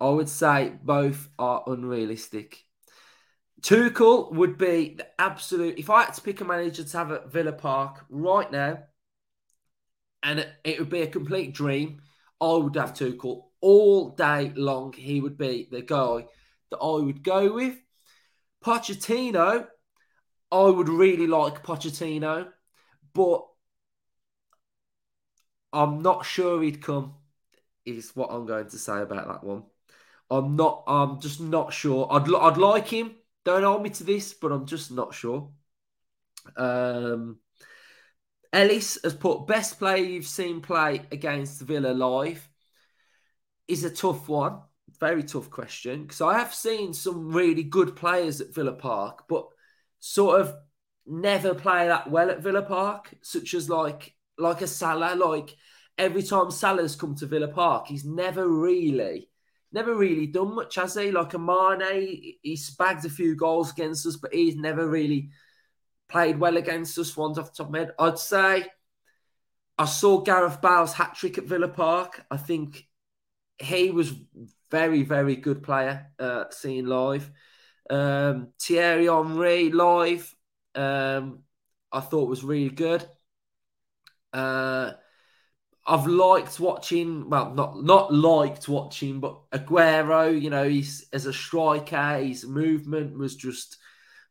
I 0.00 0.08
would 0.08 0.28
say 0.28 0.72
both 0.82 1.28
are 1.38 1.62
unrealistic. 1.66 2.64
Tuchel 3.60 4.32
would 4.32 4.58
be 4.58 4.96
the 4.96 5.06
absolute. 5.18 5.78
If 5.78 5.88
I 5.88 6.04
had 6.04 6.14
to 6.14 6.20
pick 6.20 6.40
a 6.40 6.44
manager 6.44 6.84
to 6.84 6.98
have 6.98 7.12
at 7.12 7.32
Villa 7.32 7.52
Park 7.52 8.04
right 8.10 8.50
now, 8.50 8.78
and 10.22 10.46
it, 10.64 10.78
would 10.78 10.90
be 10.90 11.02
a 11.02 11.06
complete 11.06 11.54
dream, 11.54 12.00
I 12.40 12.54
would 12.54 12.76
have 12.76 12.94
Tuchel 12.94 13.44
all 13.60 14.10
day 14.10 14.52
long. 14.54 14.92
He 14.92 15.20
would 15.20 15.38
be 15.38 15.68
the 15.70 15.82
guy 15.82 16.26
that 16.70 16.78
I 16.78 17.00
would 17.00 17.22
go 17.22 17.54
with. 17.54 17.76
Pochettino 18.64 19.66
I 20.50 20.64
would 20.64 20.88
really 20.88 21.26
like 21.26 21.62
Pochettino, 21.64 22.48
but 23.12 23.46
I'm 25.72 26.02
not 26.02 26.24
sure 26.24 26.62
he'd 26.62 26.82
come. 26.82 27.14
Is 27.84 28.16
what 28.16 28.30
I'm 28.30 28.46
going 28.46 28.68
to 28.68 28.78
say 28.78 29.00
about 29.02 29.28
that 29.28 29.44
one. 29.44 29.64
I'm 30.30 30.56
not. 30.56 30.84
I'm 30.86 31.20
just 31.20 31.40
not 31.40 31.72
sure. 31.72 32.08
I'd 32.10 32.32
I'd 32.32 32.56
like 32.56 32.88
him. 32.88 33.14
Don't 33.44 33.62
hold 33.62 33.82
me 33.82 33.90
to 33.90 34.04
this, 34.04 34.32
but 34.32 34.52
I'm 34.52 34.66
just 34.66 34.90
not 34.90 35.14
sure. 35.14 35.50
Um, 36.56 37.38
Ellis 38.52 38.98
has 39.02 39.14
put 39.14 39.46
best 39.46 39.78
player 39.78 40.02
you've 40.04 40.26
seen 40.26 40.60
play 40.60 41.02
against 41.10 41.60
Villa 41.62 41.88
live. 41.92 42.48
is 43.68 43.84
a 43.84 43.90
tough 43.90 44.28
one, 44.28 44.60
very 45.00 45.22
tough 45.22 45.50
question 45.50 46.02
because 46.02 46.20
I 46.20 46.38
have 46.38 46.54
seen 46.54 46.94
some 46.94 47.32
really 47.32 47.62
good 47.62 47.96
players 47.96 48.40
at 48.40 48.54
Villa 48.54 48.72
Park, 48.72 49.24
but 49.28 49.48
sort 50.06 50.38
of 50.38 50.54
never 51.06 51.54
play 51.54 51.88
that 51.88 52.10
well 52.10 52.30
at 52.30 52.40
Villa 52.40 52.60
Park, 52.60 53.14
such 53.22 53.54
as 53.54 53.70
like 53.70 54.14
like 54.36 54.60
a 54.60 54.66
Salah. 54.66 55.16
Like 55.16 55.56
every 55.96 56.22
time 56.22 56.50
Salah's 56.50 56.94
come 56.94 57.14
to 57.16 57.26
Villa 57.26 57.48
Park, 57.48 57.86
he's 57.86 58.04
never 58.04 58.46
really, 58.46 59.30
never 59.72 59.94
really 59.94 60.26
done 60.26 60.54
much, 60.54 60.74
has 60.74 60.94
he? 60.94 61.10
Like 61.10 61.32
a 61.32 61.38
Mane, 61.38 62.36
he 62.42 62.58
bagged 62.78 63.06
a 63.06 63.08
few 63.08 63.34
goals 63.34 63.72
against 63.72 64.04
us, 64.04 64.16
but 64.16 64.34
he's 64.34 64.56
never 64.56 64.86
really 64.86 65.30
played 66.10 66.38
well 66.38 66.58
against 66.58 66.98
us. 66.98 67.16
Ones 67.16 67.38
off 67.38 67.52
the 67.52 67.56
top 67.56 67.68
of 67.68 67.72
my 67.72 67.78
head, 67.78 67.92
I'd 67.98 68.18
say 68.18 68.66
I 69.78 69.86
saw 69.86 70.20
Gareth 70.20 70.60
Bale's 70.60 70.92
hat 70.92 71.14
trick 71.14 71.38
at 71.38 71.44
Villa 71.44 71.68
Park. 71.68 72.26
I 72.30 72.36
think 72.36 72.86
he 73.58 73.90
was 73.90 74.12
very, 74.70 75.02
very 75.02 75.36
good 75.36 75.62
player. 75.62 76.10
Uh, 76.18 76.44
seeing 76.50 76.84
live, 76.84 77.30
um, 77.90 78.48
Thierry 78.60 79.06
Henry 79.06 79.70
live. 79.70 80.34
Um, 80.74 81.40
I 81.92 82.00
thought 82.00 82.28
was 82.28 82.44
really 82.44 82.70
good. 82.70 83.06
Uh, 84.32 84.92
I've 85.86 86.06
liked 86.06 86.58
watching, 86.58 87.28
well, 87.28 87.52
not 87.54 87.82
not 87.82 88.12
liked 88.12 88.68
watching, 88.68 89.20
but 89.20 89.38
Aguero. 89.50 90.40
You 90.40 90.50
know, 90.50 90.68
he's 90.68 91.06
as 91.12 91.26
a 91.26 91.32
striker, 91.32 92.18
his 92.18 92.46
movement 92.46 93.18
was 93.18 93.36
just 93.36 93.76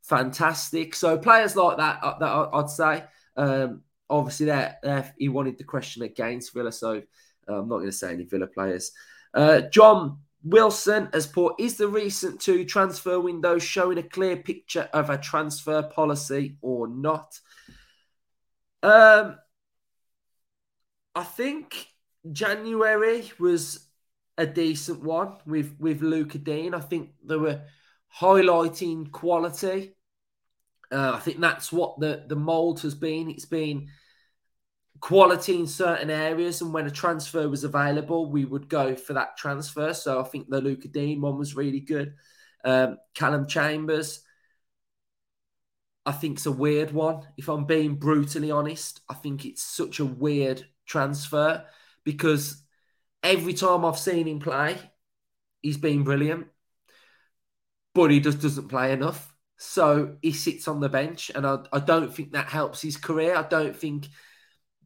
fantastic. 0.02 0.96
So 0.96 1.18
players 1.18 1.56
like 1.56 1.78
that, 1.78 2.00
uh, 2.04 2.20
that 2.20 2.50
I'd 2.54 2.70
say. 2.70 3.04
Um, 3.38 3.82
obviously, 4.10 4.48
there, 4.48 5.14
he 5.18 5.30
wanted 5.30 5.58
the 5.58 5.64
question 5.64 6.04
against 6.04 6.54
Villa, 6.54 6.72
so 6.72 7.02
uh, 7.48 7.54
I'm 7.54 7.70
not 7.70 7.78
going 7.78 7.86
to 7.86 7.92
say 7.92 8.14
any 8.14 8.26
Villa 8.26 8.48
players. 8.48 8.92
Uh, 9.34 9.62
John 9.62 10.20
Wilson 10.44 11.10
has 11.14 11.26
put: 11.26 11.56
Is 11.60 11.78
the 11.78 11.88
recent 11.88 12.42
two 12.42 12.66
transfer 12.66 13.20
windows 13.20 13.64
showing 13.64 13.98
a 13.98 14.04
clear 14.04 14.38
picture 14.38 14.90
of 14.94 15.10
a 15.10 15.18
transfer 15.18 15.84
policy 15.84 16.58
or 16.62 16.88
not? 16.88 17.40
Um, 18.82 19.38
I 21.16 21.24
think 21.24 21.88
January 22.32 23.32
was 23.40 23.88
a 24.38 24.46
decent 24.46 25.02
one 25.02 25.38
with 25.46 25.76
with 25.80 26.02
Lucas 26.02 26.42
Digne. 26.42 26.76
I 26.76 26.82
think 26.82 27.12
they 27.24 27.38
were 27.38 27.62
highlighting 28.20 29.12
quality. 29.12 29.96
Uh, 30.92 31.14
I 31.16 31.20
think 31.20 31.40
that's 31.40 31.72
what 31.72 32.00
the 32.00 32.26
the 32.28 32.36
mold 32.36 32.82
has 32.82 32.96
been. 32.96 33.30
It's 33.30 33.46
been 33.46 33.88
quality 35.04 35.60
in 35.60 35.68
certain 35.68 36.10
areas, 36.10 36.62
and 36.62 36.74
when 36.74 36.88
a 36.88 36.90
transfer 36.90 37.50
was 37.50 37.66
available, 37.66 38.32
we 38.32 38.46
would 38.46 38.70
go 38.70 38.96
for 38.96 39.12
that 39.12 39.36
transfer. 39.36 39.94
So 39.94 40.22
I 40.22 40.24
think 40.24 40.48
the 40.48 40.62
Lucas 40.62 40.92
Digne 40.92 41.20
one 41.20 41.38
was 41.38 41.58
really 41.58 41.82
good. 41.82 42.14
Um, 42.64 42.98
Callum 43.14 43.46
Chambers, 43.46 44.22
I 46.06 46.14
think 46.14 46.38
it's 46.38 46.46
a 46.46 46.54
weird 46.54 46.92
one. 46.92 47.28
If 47.36 47.50
I'm 47.50 47.66
being 47.66 47.96
brutally 47.96 48.50
honest, 48.50 49.02
I 49.10 49.16
think 49.16 49.44
it's 49.44 49.62
such 49.62 50.00
a 50.00 50.06
weird 50.06 50.66
transfer 50.86 51.66
because 52.06 52.64
every 53.22 53.56
time 53.56 53.84
I've 53.84 54.00
seen 54.00 54.26
him 54.26 54.40
play, 54.40 54.78
he's 55.62 55.76
been 55.76 56.06
brilliant, 56.06 56.48
but 57.94 58.10
he 58.10 58.22
just 58.22 58.40
doesn't 58.40 58.70
play 58.70 58.94
enough. 58.94 59.36
So 59.58 60.16
he 60.22 60.32
sits 60.32 60.70
on 60.70 60.80
the 60.80 60.88
bench, 60.88 61.30
and 61.36 61.46
I, 61.46 61.58
I 61.74 61.80
don't 61.80 62.16
think 62.16 62.32
that 62.32 62.48
helps 62.48 62.82
his 62.82 62.96
career. 62.96 63.36
I 63.36 63.44
don't 63.44 63.76
think 63.76 64.08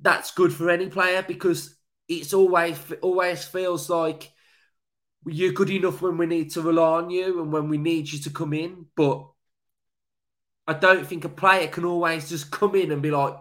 that's 0.01 0.31
good 0.31 0.53
for 0.53 0.69
any 0.69 0.89
player 0.89 1.23
because 1.23 1.75
it's 2.07 2.33
always 2.33 2.77
always 3.01 3.43
feels 3.45 3.89
like 3.89 4.31
you're 5.25 5.53
good 5.53 5.69
enough 5.69 6.01
when 6.01 6.17
we 6.17 6.25
need 6.25 6.51
to 6.51 6.61
rely 6.61 6.99
on 6.99 7.09
you 7.09 7.41
and 7.41 7.51
when 7.51 7.69
we 7.69 7.77
need 7.77 8.09
you 8.11 8.19
to 8.19 8.29
come 8.29 8.53
in. 8.53 8.85
But 8.95 9.27
I 10.67 10.73
don't 10.73 11.05
think 11.05 11.25
a 11.25 11.29
player 11.29 11.67
can 11.67 11.85
always 11.85 12.29
just 12.29 12.51
come 12.51 12.75
in 12.75 12.91
and 12.91 13.01
be 13.01 13.11
like, 13.11 13.35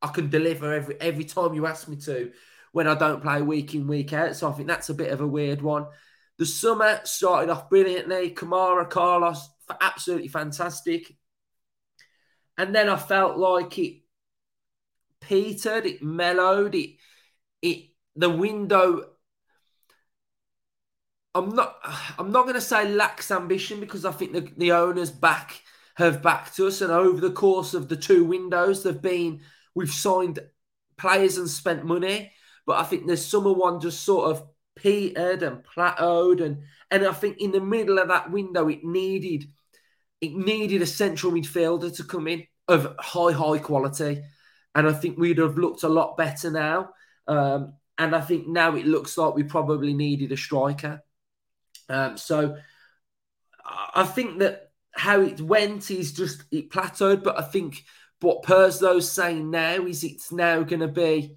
I 0.00 0.08
can 0.08 0.30
deliver 0.30 0.72
every 0.72 1.00
every 1.00 1.24
time 1.24 1.54
you 1.54 1.66
ask 1.66 1.88
me 1.88 1.96
to 1.96 2.32
when 2.72 2.88
I 2.88 2.94
don't 2.94 3.22
play 3.22 3.42
week 3.42 3.74
in, 3.74 3.86
week 3.86 4.12
out. 4.12 4.36
So 4.36 4.48
I 4.48 4.52
think 4.52 4.68
that's 4.68 4.88
a 4.88 4.94
bit 4.94 5.12
of 5.12 5.20
a 5.20 5.26
weird 5.26 5.62
one. 5.62 5.86
The 6.38 6.46
summer 6.46 7.00
started 7.04 7.50
off 7.50 7.68
brilliantly. 7.68 8.34
Kamara, 8.34 8.88
Carlos, 8.88 9.48
absolutely 9.80 10.28
fantastic. 10.28 11.14
And 12.58 12.74
then 12.74 12.88
I 12.88 12.96
felt 12.96 13.38
like 13.38 13.78
it 13.78 14.01
petered, 15.32 15.86
it 15.86 16.02
mellowed, 16.02 16.74
it 16.74 16.96
it 17.62 17.90
the 18.16 18.30
window. 18.30 19.04
I'm 21.34 21.54
not 21.54 21.78
I'm 22.18 22.32
not 22.32 22.46
gonna 22.46 22.60
say 22.60 22.88
lacks 22.92 23.30
ambition 23.30 23.80
because 23.80 24.04
I 24.04 24.12
think 24.12 24.32
the, 24.32 24.52
the 24.56 24.72
owners 24.72 25.10
back 25.10 25.62
have 25.96 26.22
backed 26.22 26.58
us 26.60 26.80
and 26.80 26.92
over 26.92 27.20
the 27.20 27.32
course 27.32 27.74
of 27.74 27.88
the 27.88 27.96
two 27.96 28.24
windows 28.24 28.82
they've 28.82 29.00
been 29.00 29.40
We've 29.74 29.90
signed 29.90 30.38
players 30.98 31.38
and 31.38 31.48
spent 31.48 31.84
money, 31.84 32.32
but 32.66 32.78
I 32.78 32.84
think 32.84 33.06
the 33.06 33.16
summer 33.16 33.52
one 33.52 33.80
just 33.80 34.02
sort 34.02 34.30
of 34.30 34.46
petered 34.76 35.42
and 35.42 35.64
plateaued, 35.64 36.44
and 36.44 36.62
and 36.90 37.06
I 37.06 37.12
think 37.12 37.38
in 37.38 37.52
the 37.52 37.60
middle 37.60 37.98
of 37.98 38.08
that 38.08 38.30
window, 38.30 38.68
it 38.68 38.84
needed 38.84 39.46
it 40.20 40.34
needed 40.34 40.82
a 40.82 40.86
central 40.86 41.32
midfielder 41.32 41.94
to 41.96 42.04
come 42.04 42.28
in 42.28 42.46
of 42.68 42.94
high 43.00 43.32
high 43.32 43.58
quality, 43.58 44.22
and 44.74 44.88
I 44.88 44.92
think 44.92 45.18
we'd 45.18 45.38
have 45.38 45.58
looked 45.58 45.82
a 45.82 45.88
lot 45.88 46.16
better 46.16 46.50
now. 46.50 46.90
Um, 47.26 47.74
and 47.98 48.14
I 48.16 48.20
think 48.20 48.46
now 48.48 48.74
it 48.74 48.86
looks 48.86 49.16
like 49.18 49.34
we 49.34 49.44
probably 49.44 49.94
needed 49.94 50.32
a 50.32 50.36
striker. 50.36 51.02
Um, 51.88 52.16
so 52.16 52.56
I 53.64 54.04
think 54.04 54.38
that 54.38 54.70
how 54.92 55.20
it 55.20 55.40
went 55.40 55.90
is 55.90 56.12
just 56.12 56.44
it 56.50 56.70
plateaued, 56.70 57.22
but 57.22 57.38
I 57.38 57.42
think 57.42 57.84
what 58.20 58.42
Purslow's 58.42 59.10
saying 59.10 59.50
now 59.50 59.86
is 59.86 60.04
it's 60.04 60.32
now 60.32 60.62
going 60.62 60.80
to 60.80 60.88
be 60.88 61.36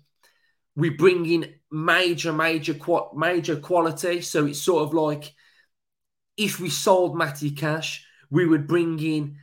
we 0.76 0.89
bring 0.89 1.26
in 1.26 1.54
major, 1.71 2.34
major, 2.34 2.76
major 3.15 3.56
quality. 3.58 4.21
So 4.21 4.45
it's 4.45 4.62
sort 4.62 4.84
of 4.84 4.93
like 4.93 5.34
if 6.38 6.60
we 6.60 6.69
sold 6.69 7.17
Matty 7.17 7.52
Cash, 7.52 8.06
we 8.30 8.45
would 8.45 8.67
bring 8.67 9.00
in 9.00 9.38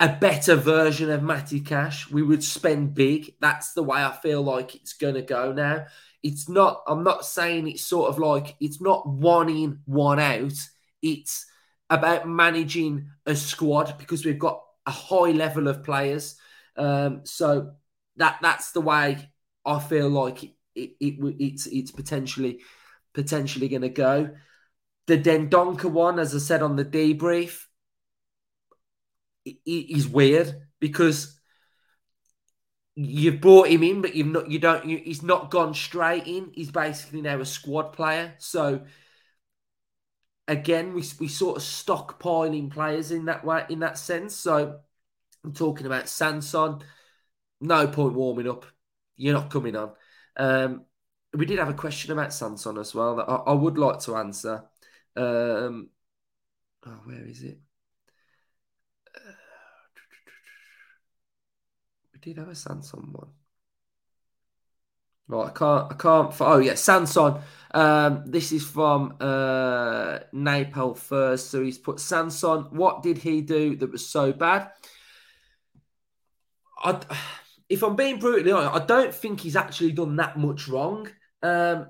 a 0.00 0.08
better 0.08 0.56
version 0.56 1.10
of 1.10 1.22
Matty 1.22 1.60
Cash. 1.60 2.10
We 2.10 2.22
would 2.22 2.42
spend 2.42 2.94
big. 2.94 3.34
That's 3.40 3.72
the 3.72 3.82
way 3.82 4.02
I 4.02 4.12
feel 4.12 4.42
like 4.42 4.74
it's 4.74 4.94
going 4.94 5.14
to 5.14 5.22
go 5.22 5.52
now. 5.52 5.86
It's 6.22 6.48
not, 6.48 6.82
I'm 6.86 7.04
not 7.04 7.24
saying 7.24 7.68
it's 7.68 7.84
sort 7.84 8.08
of 8.08 8.18
like, 8.18 8.56
it's 8.60 8.80
not 8.80 9.08
one 9.08 9.48
in, 9.48 9.80
one 9.84 10.18
out. 10.18 10.54
It's 11.02 11.46
about 11.90 12.28
managing 12.28 13.10
a 13.26 13.36
squad 13.36 13.96
because 13.98 14.24
we've 14.24 14.38
got 14.38 14.62
a 14.86 14.90
high 14.90 15.30
level 15.30 15.68
of 15.68 15.84
players. 15.84 16.36
Um, 16.76 17.20
so 17.24 17.72
that 18.16 18.38
that's 18.42 18.72
the 18.72 18.80
way 18.80 19.30
I 19.64 19.78
feel 19.78 20.08
like 20.08 20.44
it, 20.44 20.52
it, 20.74 20.90
it 21.00 21.36
it's 21.38 21.66
it's 21.66 21.90
potentially 21.90 22.60
potentially 23.12 23.68
going 23.68 23.82
to 23.82 23.88
go. 23.88 24.30
The 25.06 25.18
Dendoncker 25.18 25.90
one, 25.90 26.18
as 26.18 26.34
I 26.34 26.38
said 26.38 26.62
on 26.62 26.76
the 26.76 26.84
debrief, 26.84 27.64
is 29.44 30.08
weird 30.08 30.54
because 30.80 31.38
you've 32.94 33.40
brought 33.40 33.68
him 33.68 33.82
in, 33.82 34.02
but 34.02 34.14
you've 34.14 34.26
not 34.26 34.50
you 34.50 34.58
don't 34.58 34.86
you, 34.86 34.98
he's 34.98 35.22
not 35.22 35.50
gone 35.50 35.74
straight 35.74 36.26
in. 36.26 36.50
He's 36.54 36.70
basically 36.70 37.22
now 37.22 37.40
a 37.40 37.46
squad 37.46 37.92
player. 37.92 38.34
So 38.38 38.82
again, 40.48 40.92
we 40.94 41.02
we 41.18 41.28
sort 41.28 41.56
of 41.56 41.62
stockpiling 41.62 42.70
players 42.70 43.10
in 43.10 43.26
that 43.26 43.44
way 43.44 43.64
in 43.68 43.80
that 43.80 43.98
sense. 43.98 44.34
So 44.36 44.80
I'm 45.44 45.52
talking 45.52 45.86
about 45.86 46.08
Sanson. 46.08 46.80
No 47.60 47.86
point 47.88 48.14
warming 48.14 48.48
up. 48.48 48.66
You're 49.16 49.34
not 49.34 49.50
coming 49.50 49.76
on. 49.76 49.92
Um, 50.36 50.84
we 51.34 51.46
did 51.46 51.58
have 51.58 51.68
a 51.68 51.74
question 51.74 52.12
about 52.12 52.32
Sanson 52.32 52.76
as 52.78 52.94
well 52.94 53.16
that 53.16 53.28
I, 53.28 53.36
I 53.36 53.52
would 53.52 53.78
like 53.78 54.00
to 54.00 54.16
answer. 54.16 54.64
Um, 55.16 55.90
oh, 56.86 57.00
where 57.04 57.26
is 57.26 57.42
it? 57.42 57.58
Uh, 59.14 59.32
we 62.11 62.11
did 62.22 62.38
have 62.38 62.48
a 62.48 62.54
Sanson 62.54 63.12
one. 63.12 63.30
Right, 65.28 65.46
I 65.46 65.50
can't. 65.50 65.92
I 65.92 65.94
can't. 65.94 66.34
Oh 66.40 66.58
yeah, 66.58 66.74
Sanson. 66.74 67.36
Um, 67.72 68.24
this 68.26 68.52
is 68.52 68.64
from 68.64 69.16
uh, 69.20 70.18
Napel 70.34 70.96
first. 70.96 71.50
So 71.50 71.62
he's 71.62 71.78
put 71.78 72.00
Sanson. 72.00 72.66
What 72.70 73.02
did 73.02 73.18
he 73.18 73.40
do 73.40 73.76
that 73.76 73.92
was 73.92 74.06
so 74.08 74.32
bad? 74.32 74.70
I, 76.82 77.00
if 77.68 77.82
I'm 77.82 77.96
being 77.96 78.18
brutally 78.18 78.52
honest, 78.52 78.82
I 78.82 78.84
don't 78.84 79.14
think 79.14 79.40
he's 79.40 79.56
actually 79.56 79.92
done 79.92 80.16
that 80.16 80.36
much 80.36 80.68
wrong. 80.68 81.08
Um, 81.42 81.88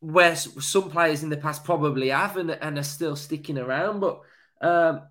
where 0.00 0.36
some 0.36 0.90
players 0.90 1.22
in 1.22 1.30
the 1.30 1.36
past 1.36 1.64
probably 1.64 2.08
have 2.10 2.36
and, 2.36 2.50
and 2.50 2.78
are 2.78 2.82
still 2.82 3.16
sticking 3.16 3.58
around. 3.58 4.00
But 4.00 4.20
um, 4.60 5.02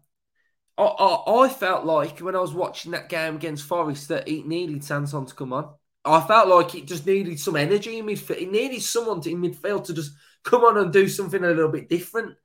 I, 0.78 0.84
I, 0.84 1.44
I, 1.46 1.50
felt 1.50 1.86
like 1.86 2.20
when 2.20 2.36
I 2.36 2.40
was 2.40 2.54
watching 2.54 2.92
that 2.92 3.10
game 3.10 3.36
against 3.36 3.66
Forest 3.66 4.08
that 4.08 4.28
it 4.28 4.48
needed 4.48 4.84
Sanson 4.84 5.26
to 5.26 5.36
come 5.36 5.54
on. 5.54 5.70
I 6.06 6.20
felt 6.22 6.50
like 6.50 6.76
it 6.76 6.86
just 6.86 7.06
needed 7.06 7.40
some 7.40 7.56
energy 7.56 8.00
in 8.00 8.06
midfield. 8.06 8.42
It 8.42 8.52
needed 8.52 8.82
someone 8.82 9.22
to, 9.22 9.32
in 9.32 9.42
midfield 9.42 9.86
to 9.86 9.94
just 9.94 10.12
come 10.44 10.64
on 10.64 10.78
and 10.78 10.92
do 10.92 11.08
something 11.08 11.44
a 11.44 11.48
little 11.48 11.72
bit 11.72 11.90
different. 11.90 12.36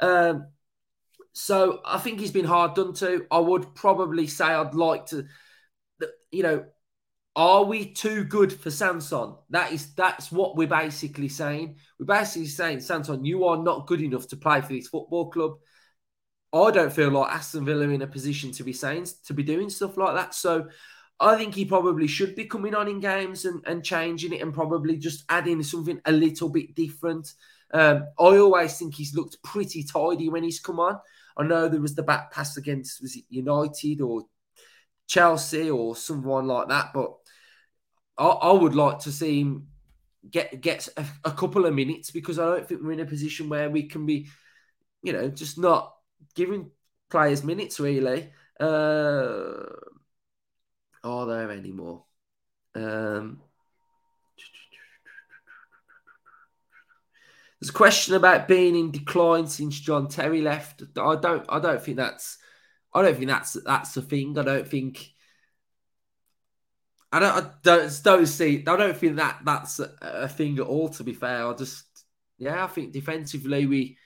Um, 0.00 0.48
so 1.32 1.80
I 1.84 1.98
think 1.98 2.20
he's 2.20 2.30
been 2.30 2.44
hard 2.44 2.74
done 2.74 2.92
to. 2.94 3.26
I 3.30 3.38
would 3.38 3.74
probably 3.74 4.26
say 4.26 4.44
I'd 4.44 4.74
like 4.74 5.06
to, 5.06 5.26
you 6.30 6.42
know, 6.42 6.64
are 7.34 7.64
we 7.64 7.92
too 7.92 8.24
good 8.24 8.52
for 8.52 8.70
Sanson? 8.70 9.34
That 9.50 9.72
is 9.72 9.94
that's 9.94 10.32
what 10.32 10.56
we're 10.56 10.66
basically 10.66 11.28
saying. 11.28 11.76
We're 11.98 12.06
basically 12.06 12.48
saying, 12.48 12.80
Sanson, 12.80 13.24
you 13.24 13.44
are 13.44 13.58
not 13.58 13.86
good 13.86 14.00
enough 14.00 14.26
to 14.28 14.36
play 14.36 14.62
for 14.62 14.72
this 14.72 14.88
football 14.88 15.30
club. 15.30 15.56
I 16.62 16.70
don't 16.70 16.92
feel 16.92 17.10
like 17.10 17.32
Aston 17.32 17.64
Villa 17.64 17.88
in 17.88 18.02
a 18.02 18.06
position 18.06 18.52
to 18.52 18.64
be 18.64 18.72
saying 18.72 19.08
to 19.26 19.34
be 19.34 19.42
doing 19.42 19.70
stuff 19.70 19.96
like 19.96 20.14
that. 20.14 20.34
So 20.34 20.68
I 21.18 21.36
think 21.36 21.54
he 21.54 21.64
probably 21.64 22.06
should 22.06 22.34
be 22.34 22.44
coming 22.44 22.74
on 22.74 22.88
in 22.88 23.00
games 23.00 23.44
and, 23.44 23.62
and 23.66 23.84
changing 23.84 24.32
it 24.32 24.42
and 24.42 24.52
probably 24.52 24.96
just 24.98 25.24
adding 25.28 25.62
something 25.62 26.00
a 26.04 26.12
little 26.12 26.48
bit 26.48 26.74
different. 26.74 27.32
Um, 27.72 28.06
I 28.18 28.36
always 28.38 28.78
think 28.78 28.94
he's 28.94 29.14
looked 29.14 29.42
pretty 29.42 29.82
tidy 29.82 30.28
when 30.28 30.44
he's 30.44 30.60
come 30.60 30.78
on. 30.78 30.98
I 31.36 31.44
know 31.44 31.68
there 31.68 31.80
was 31.80 31.94
the 31.94 32.02
back 32.02 32.32
pass 32.32 32.56
against 32.56 33.02
was 33.02 33.16
it 33.16 33.24
United 33.28 34.00
or 34.00 34.24
Chelsea 35.06 35.70
or 35.70 35.96
someone 35.96 36.46
like 36.46 36.68
that, 36.68 36.92
but 36.94 37.14
I, 38.18 38.26
I 38.26 38.52
would 38.52 38.74
like 38.74 39.00
to 39.00 39.12
see 39.12 39.40
him 39.40 39.68
get 40.30 40.60
get 40.60 40.88
a, 40.96 41.04
a, 41.24 41.30
couple 41.30 41.66
of 41.66 41.74
minutes 41.74 42.10
because 42.10 42.38
I 42.38 42.44
don't 42.46 42.66
think 42.66 42.82
we're 42.82 42.92
in 42.92 43.00
a 43.00 43.06
position 43.06 43.48
where 43.48 43.70
we 43.70 43.84
can 43.84 44.06
be, 44.06 44.28
you 45.02 45.12
know, 45.12 45.28
just 45.28 45.58
not 45.58 45.95
giving 46.34 46.70
players 47.10 47.44
minutes 47.44 47.80
really. 47.80 48.30
Uh, 48.58 49.64
are 51.04 51.26
there 51.26 51.50
anymore? 51.50 52.04
Um, 52.74 53.40
there's 57.60 57.70
a 57.70 57.72
question 57.72 58.14
about 58.14 58.48
being 58.48 58.74
in 58.74 58.90
decline 58.90 59.46
since 59.46 59.78
John 59.80 60.08
Terry 60.08 60.42
left. 60.42 60.82
I 60.96 61.16
don't. 61.16 61.44
I 61.48 61.58
don't 61.58 61.82
think 61.82 61.96
that's. 61.96 62.38
I 62.92 63.02
don't 63.02 63.16
think 63.16 63.28
that's 63.28 63.54
that's 63.64 63.96
a 63.96 64.02
thing. 64.02 64.38
I 64.38 64.42
don't 64.42 64.66
think 64.66 65.10
I 67.12 67.18
don't, 67.18 67.46
I 67.46 67.50
don't, 67.62 68.00
don't 68.02 68.26
see. 68.26 68.64
I 68.66 68.76
don't 68.76 68.96
think 68.96 69.16
that 69.16 69.40
that's 69.44 69.80
a, 69.80 69.90
a, 70.02 70.28
thing 70.28 70.58
at 70.58 70.66
all. 70.66 70.88
To 70.90 71.04
be 71.04 71.14
fair, 71.14 71.46
I 71.46 71.54
just, 71.54 71.84
yeah, 72.36 72.64
I 72.64 72.66
think 72.66 72.92
defensively 72.92 73.66
we 73.66 73.96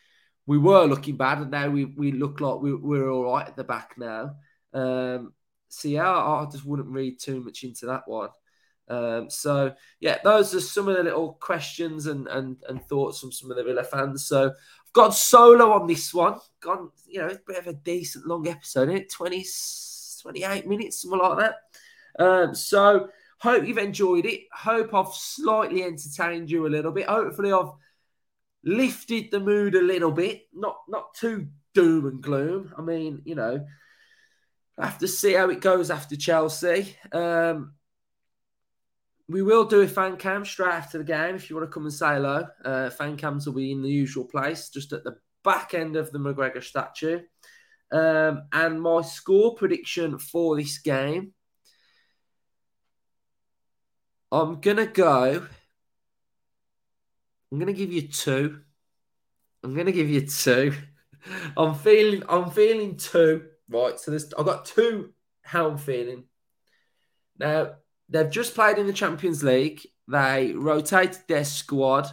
we 0.51 0.59
were 0.59 0.85
looking 0.85 1.17
bad, 1.17 1.39
and 1.39 1.53
now 1.53 1.69
we 1.69 1.85
we 1.85 2.11
look 2.11 2.41
like 2.41 2.61
we, 2.61 2.75
we're 2.75 3.09
all 3.09 3.33
right 3.35 3.47
at 3.47 3.55
the 3.55 3.63
back 3.63 3.95
now. 3.97 4.35
Um, 4.75 5.33
so 5.69 5.87
yeah, 5.87 6.11
I, 6.11 6.43
I 6.43 6.47
just 6.51 6.67
wouldn't 6.67 6.89
read 6.89 7.21
too 7.21 7.41
much 7.41 7.63
into 7.63 7.87
that 7.87 8.03
one. 8.09 8.31
Um, 8.89 9.31
so 9.31 9.73
yeah, 10.01 10.19
those 10.25 10.53
are 10.53 10.61
some 10.61 10.89
of 10.89 10.97
the 10.97 11.05
little 11.05 11.35
questions 11.35 12.07
and 12.07 12.27
and 12.27 12.57
and 12.69 12.85
thoughts 12.89 13.21
from 13.21 13.31
some 13.31 13.53
of 13.53 13.59
the 13.59 13.63
Villa 13.63 13.85
fans. 13.85 14.27
So 14.27 14.47
I've 14.49 14.93
gone 14.93 15.13
solo 15.13 15.71
on 15.71 15.87
this 15.87 16.13
one. 16.13 16.41
Gone, 16.59 16.91
you 17.07 17.21
know, 17.21 17.29
a 17.29 17.39
bit 17.47 17.59
of 17.59 17.69
a 17.69 17.73
decent 17.73 18.27
long 18.27 18.49
episode, 18.49 18.89
is 18.91 19.03
it? 19.03 19.13
20, 19.13 19.45
28 20.21 20.67
minutes, 20.67 21.03
something 21.03 21.21
like 21.21 21.39
that. 21.39 22.25
Um, 22.25 22.57
so 22.57 23.09
hope 23.39 23.69
you've 23.69 23.79
enjoyed 23.79 24.27
it. 24.27 24.41
Hope 24.53 24.95
I've 24.95 25.15
slightly 25.15 25.85
entertained 25.85 26.51
you 26.51 26.67
a 26.67 26.75
little 26.75 26.91
bit. 26.91 27.07
Hopefully 27.07 27.53
I've 27.53 27.71
lifted 28.64 29.31
the 29.31 29.40
mood 29.40 29.75
a 29.75 29.83
little 29.83 30.12
bit. 30.12 30.49
Not 30.53 30.79
not 30.88 31.14
too 31.14 31.49
doom 31.75 32.07
and 32.07 32.23
gloom. 32.23 32.75
I 32.77 32.83
mean, 32.83 33.23
you 33.25 33.35
know, 33.35 33.66
have 34.79 34.99
to 34.99 35.09
see 35.09 35.35
how 35.35 35.51
it 35.51 35.61
goes 35.61 35.90
after 35.90 36.16
Chelsea. 36.16 36.96
Um, 37.12 37.75
we 39.29 39.42
will 39.42 39.64
do 39.64 39.83
a 39.83 39.88
fan 39.88 40.16
cam 40.16 40.44
straight 40.44 40.73
after 40.73 40.99
the 40.99 41.05
game 41.05 41.37
if 41.37 41.49
you 41.49 41.57
want 41.57 41.68
to 41.68 41.73
come 41.73 41.85
and 41.85 41.92
say 41.92 42.14
hello. 42.14 42.46
Uh, 42.64 42.90
fan 42.90 43.16
cams 43.16 43.46
will 43.46 43.55
be 43.55 43.70
in 43.70 43.83
the 43.83 43.90
usual 43.90 44.25
place, 44.25 44.70
just 44.70 44.92
at 44.92 45.05
the 45.05 45.16
back 45.44 45.75
end 45.75 45.96
of 45.96 46.11
the 46.11 46.18
McGregor 46.18 46.62
statue. 46.62 47.20
Um, 47.92 48.42
and 48.53 48.81
my 48.81 49.03
score 49.03 49.55
prediction 49.55 50.18
for 50.18 50.57
this 50.57 50.79
game 50.79 51.33
I'm 54.33 54.61
gonna 54.61 54.87
go. 54.87 55.46
I'm 57.51 57.59
gonna 57.59 57.73
give 57.73 57.93
you 57.93 58.09
two. 58.09 58.61
I'm 59.63 59.75
gonna 59.75 59.93
give 59.93 60.09
you 60.09 60.27
two. 60.27 60.75
I'm 61.57 61.75
feeling. 61.75 62.23
I'm 62.29 62.51
feeling 62.51 62.97
two. 62.97 63.47
Right. 63.69 63.99
So 63.99 64.11
this. 64.11 64.33
I've 64.39 64.47
got 64.47 64.65
two. 64.65 65.13
How 65.43 65.69
I'm 65.69 65.79
feeling. 65.79 66.25
Now 67.39 67.73
they've 68.09 68.31
just 68.31 68.55
played 68.55 68.79
in 68.79 68.87
the 68.87 68.93
Champions 68.93 69.43
League. 69.43 69.87
They 70.09 70.53
rotated 70.53 71.23
their 71.29 71.45
squad. 71.45 72.11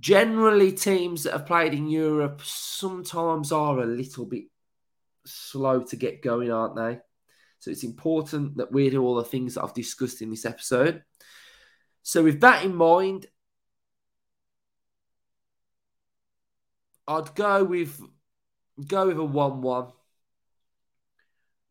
Generally, 0.00 0.72
teams 0.72 1.22
that 1.22 1.32
have 1.32 1.46
played 1.46 1.72
in 1.72 1.88
Europe 1.88 2.40
sometimes 2.44 3.52
are 3.52 3.78
a 3.78 3.86
little 3.86 4.26
bit 4.26 4.44
slow 5.24 5.82
to 5.84 5.96
get 5.96 6.22
going, 6.22 6.50
aren't 6.50 6.76
they? 6.76 6.98
So 7.60 7.70
it's 7.70 7.84
important 7.84 8.58
that 8.58 8.72
we 8.72 8.90
do 8.90 9.02
all 9.02 9.14
the 9.14 9.24
things 9.24 9.54
that 9.54 9.64
I've 9.64 9.72
discussed 9.72 10.20
in 10.20 10.30
this 10.30 10.44
episode. 10.44 11.02
So 12.02 12.22
with 12.22 12.40
that 12.40 12.64
in 12.64 12.74
mind, 12.74 13.26
I'd 17.06 17.34
go 17.34 17.64
with 17.64 18.00
go 18.86 19.08
with 19.08 19.18
a 19.18 19.24
one-one. 19.24 19.92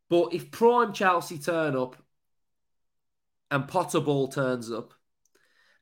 But 0.10 0.34
if 0.34 0.52
prime 0.52 0.94
Chelsea 0.94 1.40
turn 1.40 1.76
up 1.76 1.96
and 3.50 3.68
Potter 3.68 4.00
ball 4.00 4.28
turns 4.28 4.72
up, 4.72 4.94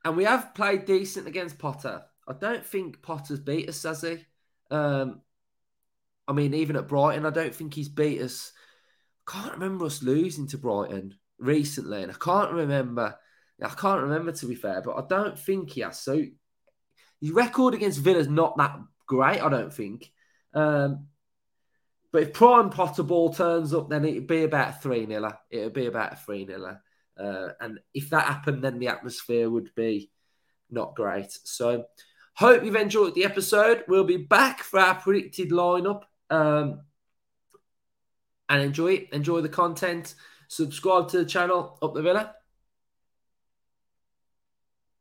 and 0.05 0.15
we 0.15 0.23
have 0.23 0.55
played 0.55 0.85
decent 0.85 1.27
against 1.27 1.59
Potter, 1.59 2.03
I 2.27 2.33
don't 2.33 2.65
think 2.65 3.01
Potter's 3.01 3.39
beat 3.39 3.69
us, 3.69 3.83
has 3.83 4.01
he? 4.01 4.25
Um, 4.69 5.21
I 6.27 6.33
mean, 6.33 6.53
even 6.53 6.75
at 6.75 6.87
Brighton, 6.87 7.25
I 7.25 7.29
don't 7.29 7.53
think 7.53 7.73
he's 7.73 7.89
beat 7.89 8.21
us 8.21 8.53
can't 9.27 9.53
remember 9.53 9.85
us 9.85 10.03
losing 10.03 10.47
to 10.47 10.57
Brighton 10.57 11.15
recently, 11.39 12.03
and 12.03 12.11
I 12.11 12.15
can't 12.15 12.51
remember. 12.51 13.15
I 13.63 13.69
can't 13.69 14.01
remember 14.01 14.31
to 14.31 14.45
be 14.47 14.55
fair, 14.55 14.81
but 14.81 14.95
I 14.95 15.03
don't 15.07 15.37
think 15.37 15.71
he 15.71 15.81
has. 15.81 15.99
So 15.99 16.23
his 17.21 17.31
record 17.31 17.75
against 17.75 17.99
Villa's 17.99 18.27
not 18.27 18.57
that 18.57 18.79
great, 19.11 19.41
I 19.41 19.49
don't 19.49 19.73
think. 19.73 20.09
Um, 20.53 21.07
but 22.13 22.23
if 22.23 22.33
Prime 22.33 22.69
Potter 22.69 23.03
ball 23.03 23.33
turns 23.33 23.73
up, 23.73 23.89
then 23.89 24.05
it'd 24.05 24.25
be 24.25 24.43
about 24.43 24.81
three 24.81 25.05
nil. 25.05 25.29
It'd 25.49 25.73
be 25.73 25.87
about 25.87 26.13
a 26.13 26.15
three 26.15 26.45
nil. 26.45 26.77
Uh, 27.19 27.47
and 27.59 27.79
if 27.93 28.09
that 28.11 28.25
happened, 28.25 28.63
then 28.63 28.79
the 28.79 28.87
atmosphere 28.87 29.49
would 29.49 29.75
be 29.75 30.09
not 30.69 30.95
great. 30.95 31.37
So 31.43 31.83
hope 32.35 32.63
you've 32.63 32.77
enjoyed 32.77 33.15
the 33.15 33.25
episode. 33.25 33.83
We'll 33.89 34.05
be 34.05 34.15
back 34.15 34.63
for 34.63 34.79
our 34.79 34.95
predicted 34.95 35.51
lineup. 35.51 36.03
Um, 36.29 36.83
and 38.47 38.61
enjoy 38.61 38.93
it. 38.93 39.09
Enjoy 39.11 39.41
the 39.41 39.49
content. 39.49 40.15
Subscribe 40.47 41.09
to 41.09 41.17
the 41.17 41.25
channel, 41.25 41.77
Up 41.81 41.93
the 41.93 42.01
Villa. 42.01 42.33